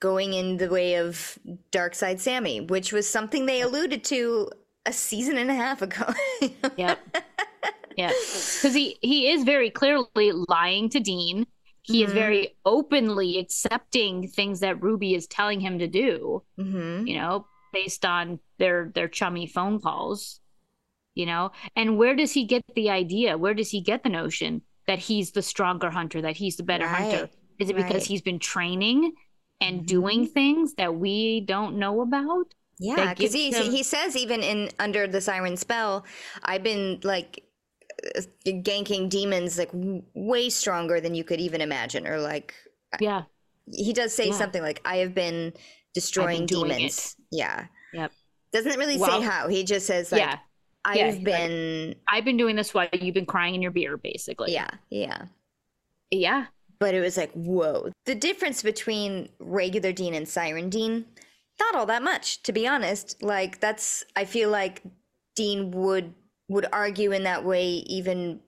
[0.00, 1.38] going in the way of
[1.72, 4.50] Dark Side Sammy, which was something they alluded to
[4.86, 6.04] a season and a half ago.
[6.76, 6.98] Yep.
[7.96, 8.08] yeah.
[8.10, 11.46] Because he he is very clearly lying to Dean.
[11.82, 12.14] He is Mhm.
[12.14, 16.42] very openly accepting things that Ruby is telling him to do.
[16.56, 20.40] hmm you know, based on their their chummy phone calls,
[21.14, 21.50] you know.
[21.76, 23.38] And where does he get the idea?
[23.38, 26.86] Where does he get the notion that he's the stronger hunter, that he's the better
[26.88, 27.30] hunter?
[27.58, 29.14] Right, Is it because he's been training
[29.60, 29.86] and Mhm.
[29.86, 32.54] doing things that we don't know about?
[32.78, 36.04] Yeah, because he him- he says even in under the siren spell,
[36.44, 37.44] I've been like
[38.16, 42.54] uh, ganking demons like w- way stronger than you could even imagine, or like
[43.00, 43.24] Yeah.
[43.66, 44.34] he does say Yeah.
[44.38, 45.52] something like I have been
[45.94, 47.16] destroying it." demons.
[47.32, 47.66] Yeah.
[47.92, 48.12] Yep.
[48.52, 49.48] Doesn't really Well, say how.
[49.48, 50.38] He just says like yeah.
[50.84, 53.72] I've yeah, he's like, been I've been doing this while you've been crying in your
[53.72, 54.52] beer, basically.
[54.52, 55.24] yeah, yeah.
[56.12, 56.46] Yeah.
[56.80, 57.90] But it was like, whoa.
[58.06, 61.04] The difference between regular Dean and Siren Dean,
[61.58, 63.22] not all that much, to be honest.
[63.22, 64.82] Like that's I feel like
[65.34, 66.14] Dean would
[66.48, 68.40] would argue in that way even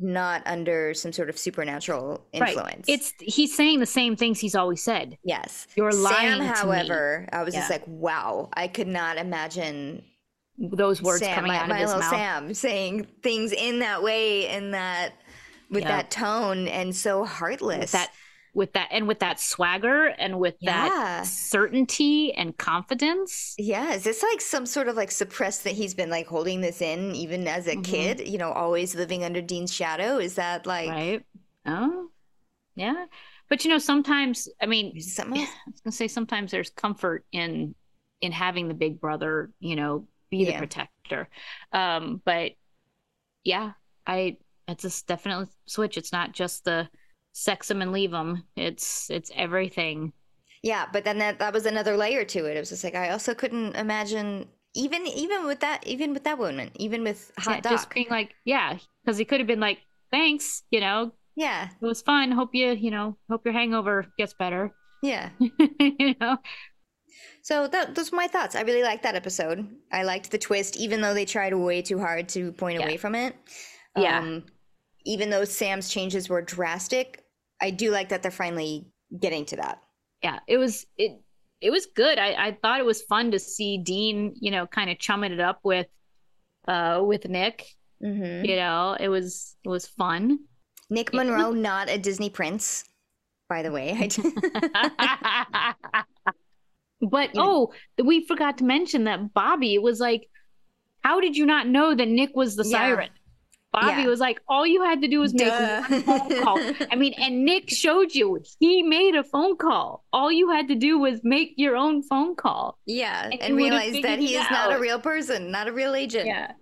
[0.00, 2.88] not under some sort of supernatural influence.
[2.88, 3.00] Right.
[3.00, 5.18] It's he's saying the same things he's always said.
[5.24, 5.66] yes.
[5.76, 10.02] You're lying Sam, however, I was just like, wow, I could not imagine
[10.58, 12.10] Those words Sam, coming my, out my of his little mouth.
[12.10, 15.12] Sam saying things in that way and that
[15.72, 15.88] with Yeah.
[15.96, 17.80] that tone and so heartless.
[17.80, 18.10] with that
[18.54, 20.88] with that and with that swagger and with Yeah.
[20.88, 25.94] that certainty and confidence Yeah, is this like some sort of like suppressed that he's
[25.94, 27.84] been like holding this in even as a Mhm.
[27.84, 30.18] kid, you know, always living under Dean's shadow?
[30.18, 31.22] Is that like right
[31.64, 32.08] oh
[32.74, 33.06] yeah
[33.48, 37.74] but you know sometimes i mean it i was gonna say sometimes there's comfort in
[38.20, 40.58] in having the big brother you know be the Yeah.
[40.58, 41.28] protector
[41.72, 42.52] um but
[43.44, 43.72] yeah
[44.06, 44.36] i
[44.68, 46.88] it's a definite switch it's not just the
[47.32, 50.12] sex them and leave them it's it's everything
[50.62, 52.56] Yeah, but then that that was another layer to it.
[52.56, 56.38] It was just like I also couldn't imagine even even with that even with that
[56.38, 57.72] woman, even with hot yeah, dog.
[57.72, 59.78] just being like, yeah, because he could have been like,
[60.12, 62.30] thanks, you know, yeah, it was fun.
[62.30, 64.70] Hope you, you know, hope your hangover gets better.
[65.02, 65.30] yeah.
[65.80, 66.38] you know,
[67.42, 68.54] So that, those are my thoughts.
[68.54, 69.66] I really liked that episode.
[69.92, 72.84] I liked the twist, even though they tried way too hard to point Yeah.
[72.84, 73.34] away from it.
[73.96, 74.18] Yeah.
[74.20, 74.44] Um,
[75.04, 77.24] even though Sam's changes were drastic,
[77.60, 78.86] I do like that they're finally
[79.20, 79.82] getting to that.
[80.22, 81.20] yeah, it was it
[81.60, 82.18] it was good.
[82.18, 85.40] I I thought it was fun to see Dean, you know, kind of chumming it
[85.40, 85.86] up with
[86.68, 87.66] uh with Nick.
[88.02, 88.44] Mm-hmm.
[88.44, 90.38] You know, it was it was fun.
[90.90, 91.12] Nick.
[91.14, 92.84] Monroe, not a Disney prince,
[93.48, 93.96] by the way.
[93.98, 94.08] I
[97.00, 100.28] but oh, we forgot to mention that Bobby was like,
[101.02, 102.78] "How did you not know that Nick was the Yeah.
[102.78, 103.10] siren?"
[103.72, 104.06] Bobby Yeah.
[104.08, 105.82] was like, "All you had to do was make Duh.
[105.88, 106.58] one phone call."
[106.90, 110.04] I mean, and Nick showed you he made a phone call.
[110.12, 112.78] All you had to do was make your own phone call.
[112.86, 116.26] yeah, And and, realize that he is not a real person, not a real agent.
[116.26, 116.52] Yeah,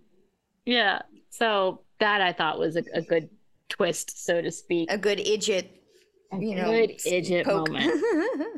[0.64, 1.02] yeah.
[1.30, 3.28] So that I thought was a, a good
[3.68, 4.90] twist, so to speak.
[4.90, 5.70] A good idiot,
[6.32, 7.68] A you know, good idiot poke.
[7.70, 8.02] moment.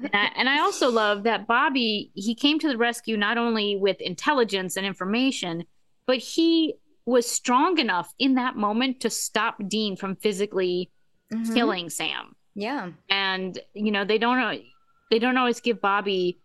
[0.04, 3.76] And I, and I also love that Bobby, he came to the rescue not only
[3.76, 5.64] with intelligence and information,
[6.06, 6.74] but he
[7.06, 10.90] was strong enough in that moment to stop Dean from physically
[11.32, 11.54] Mhm.
[11.54, 12.36] killing Sam.
[12.54, 12.90] Yeah.
[13.08, 14.62] And you know, they don't
[15.10, 16.38] they don't always give Bobby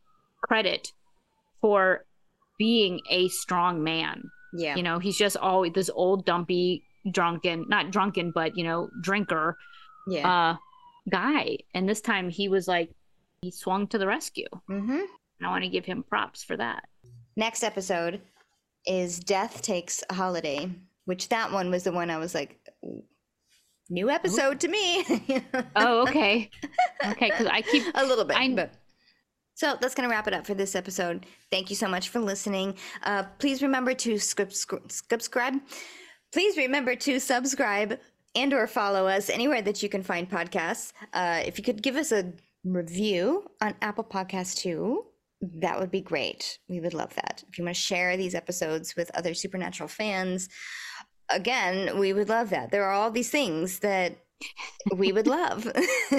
[0.43, 0.91] credit
[1.61, 2.05] for
[2.57, 4.23] being a strong man.
[4.53, 4.75] Yeah.
[4.75, 9.57] You know, he's just always this old dumpy drunken, not drunken, but you know, drinker
[10.07, 10.51] yeah.
[10.51, 10.57] uh
[11.09, 11.57] guy.
[11.73, 12.89] And this time he was like
[13.41, 14.47] he swung to the rescue.
[14.69, 14.91] mm-hmm.
[15.39, 16.87] And I want to give him props for that.
[17.35, 18.21] Next episode
[18.87, 20.69] is Death Takes a Holiday,
[21.05, 22.59] which that one was the one I was like,
[23.89, 25.05] new episode to me.
[25.75, 26.49] Oh, okay.
[27.05, 28.37] okay, because I keep a little bit.
[28.37, 28.73] I- but.
[29.55, 31.25] So that's going to wrap it up for this episode.
[31.49, 32.75] Thank you so much for listening.
[33.01, 35.55] Uh, please remember to script, subscribe.
[36.31, 37.97] Please remember to subscribe
[38.35, 40.93] and or follow us anywhere that you can find podcasts.
[41.11, 42.33] Uh, if you could give us a
[42.63, 45.05] review on Apple Podcasts too,
[45.41, 46.59] that would be great.
[46.67, 47.43] We would love that.
[47.49, 50.49] If you want to share these episodes with other Supernatural fans,
[51.29, 52.71] again, we would love that.
[52.71, 54.17] There are all these things that
[54.95, 55.65] we would love.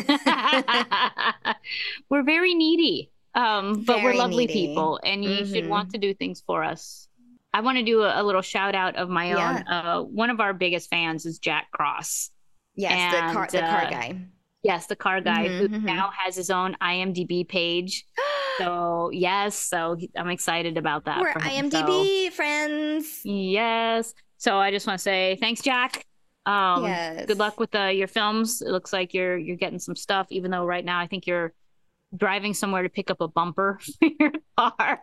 [2.11, 3.11] we're very needy.
[3.35, 4.69] Um, but we're lovely needy.
[4.69, 5.69] people and you should Mhm.
[5.69, 7.09] want to do things for us.
[7.53, 9.51] I want to do a, a little shout out of my Yeah.
[9.51, 9.69] own.
[9.69, 12.31] Uh, one of our biggest fans is Jack Cross.
[12.75, 14.21] yes, the car, And, the car uh, guy.
[14.69, 15.83] Yes, the car guy who Mhm, mhm.
[15.85, 18.05] now has his own IMDb page.
[18.59, 21.21] So yes, so I'm excited about that.
[21.21, 21.71] We're for him.
[21.71, 23.21] So- IMDb friends.
[23.25, 24.13] Yes.
[24.37, 26.05] So I just want to say thanks, Jack.
[26.45, 27.27] Um, yes.
[27.27, 28.61] Good luck with uh, your films.
[28.61, 30.27] It looks like you're you're getting some stuff.
[30.31, 31.53] Even though right now I think you're
[32.17, 35.01] driving somewhere to pick up a bumper for your car.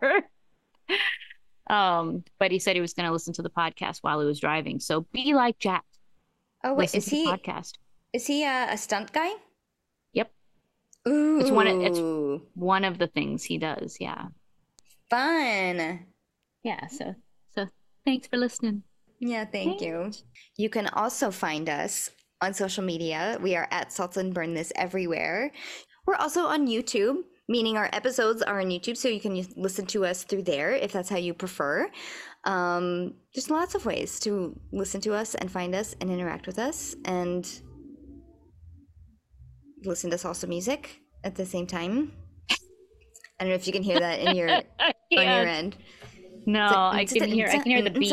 [1.70, 4.38] um, but he said he was going to listen to the podcast while he was
[4.38, 4.80] driving.
[4.80, 5.84] So be like Jack.
[6.62, 7.72] Oh wait, listen is he podcast?
[8.12, 9.30] is he a, a stunt guy?
[11.08, 13.96] Ooh, It's one of- it's- One of the things he does.
[14.00, 14.28] Yeah.
[15.10, 16.06] fun.
[16.64, 16.86] Yeah.
[16.88, 17.14] So
[17.54, 17.68] so
[18.04, 18.82] thanks for listening.
[19.20, 20.10] Yeah, thank you.
[20.56, 22.10] You can also find us
[22.42, 23.38] on social media.
[23.40, 25.52] We are at Salt and Burn This everywhere.
[26.06, 30.04] We're also on YouTube, meaning our episodes are on YouTube, so you can listen to
[30.04, 31.88] us through there if that's how you prefer.
[32.44, 36.58] Um, there's lots of ways to listen to us and find us and interact with
[36.58, 37.42] us and
[39.84, 42.12] listen to salsa music at the same time.
[42.50, 44.48] I don't know if you can hear that in your
[44.80, 45.76] on your end.
[46.46, 48.10] No, I can hear I can hear the beat.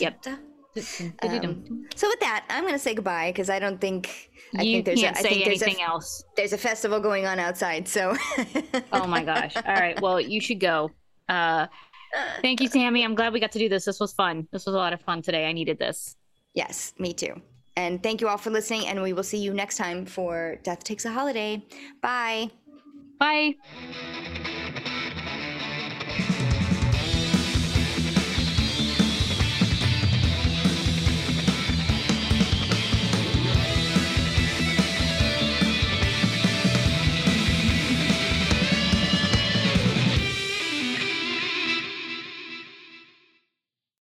[0.00, 0.26] Yep.
[1.22, 4.76] Um, So with that, I'm going to say goodbye because I don't think I you
[4.76, 6.24] think there's can't a, I say think there's anything a, else.
[6.36, 7.86] there's a festival going on outside.
[7.86, 8.16] So
[8.92, 9.54] Oh my gosh.
[9.56, 10.00] All right.
[10.00, 10.90] Well, you should go.
[11.28, 11.66] Uh,
[12.40, 13.04] thank you, Sami.
[13.04, 13.84] I'm glad we got to do this.
[13.84, 14.48] This was fun.
[14.50, 15.46] This was a lot of fun today.
[15.46, 16.16] I needed this.
[16.54, 17.34] yes, me too.
[17.76, 18.86] And thank you all for listening.
[18.86, 21.64] And we will see you next time for Death Takes a Holiday.
[22.00, 22.50] Bye.
[23.18, 23.56] Bye.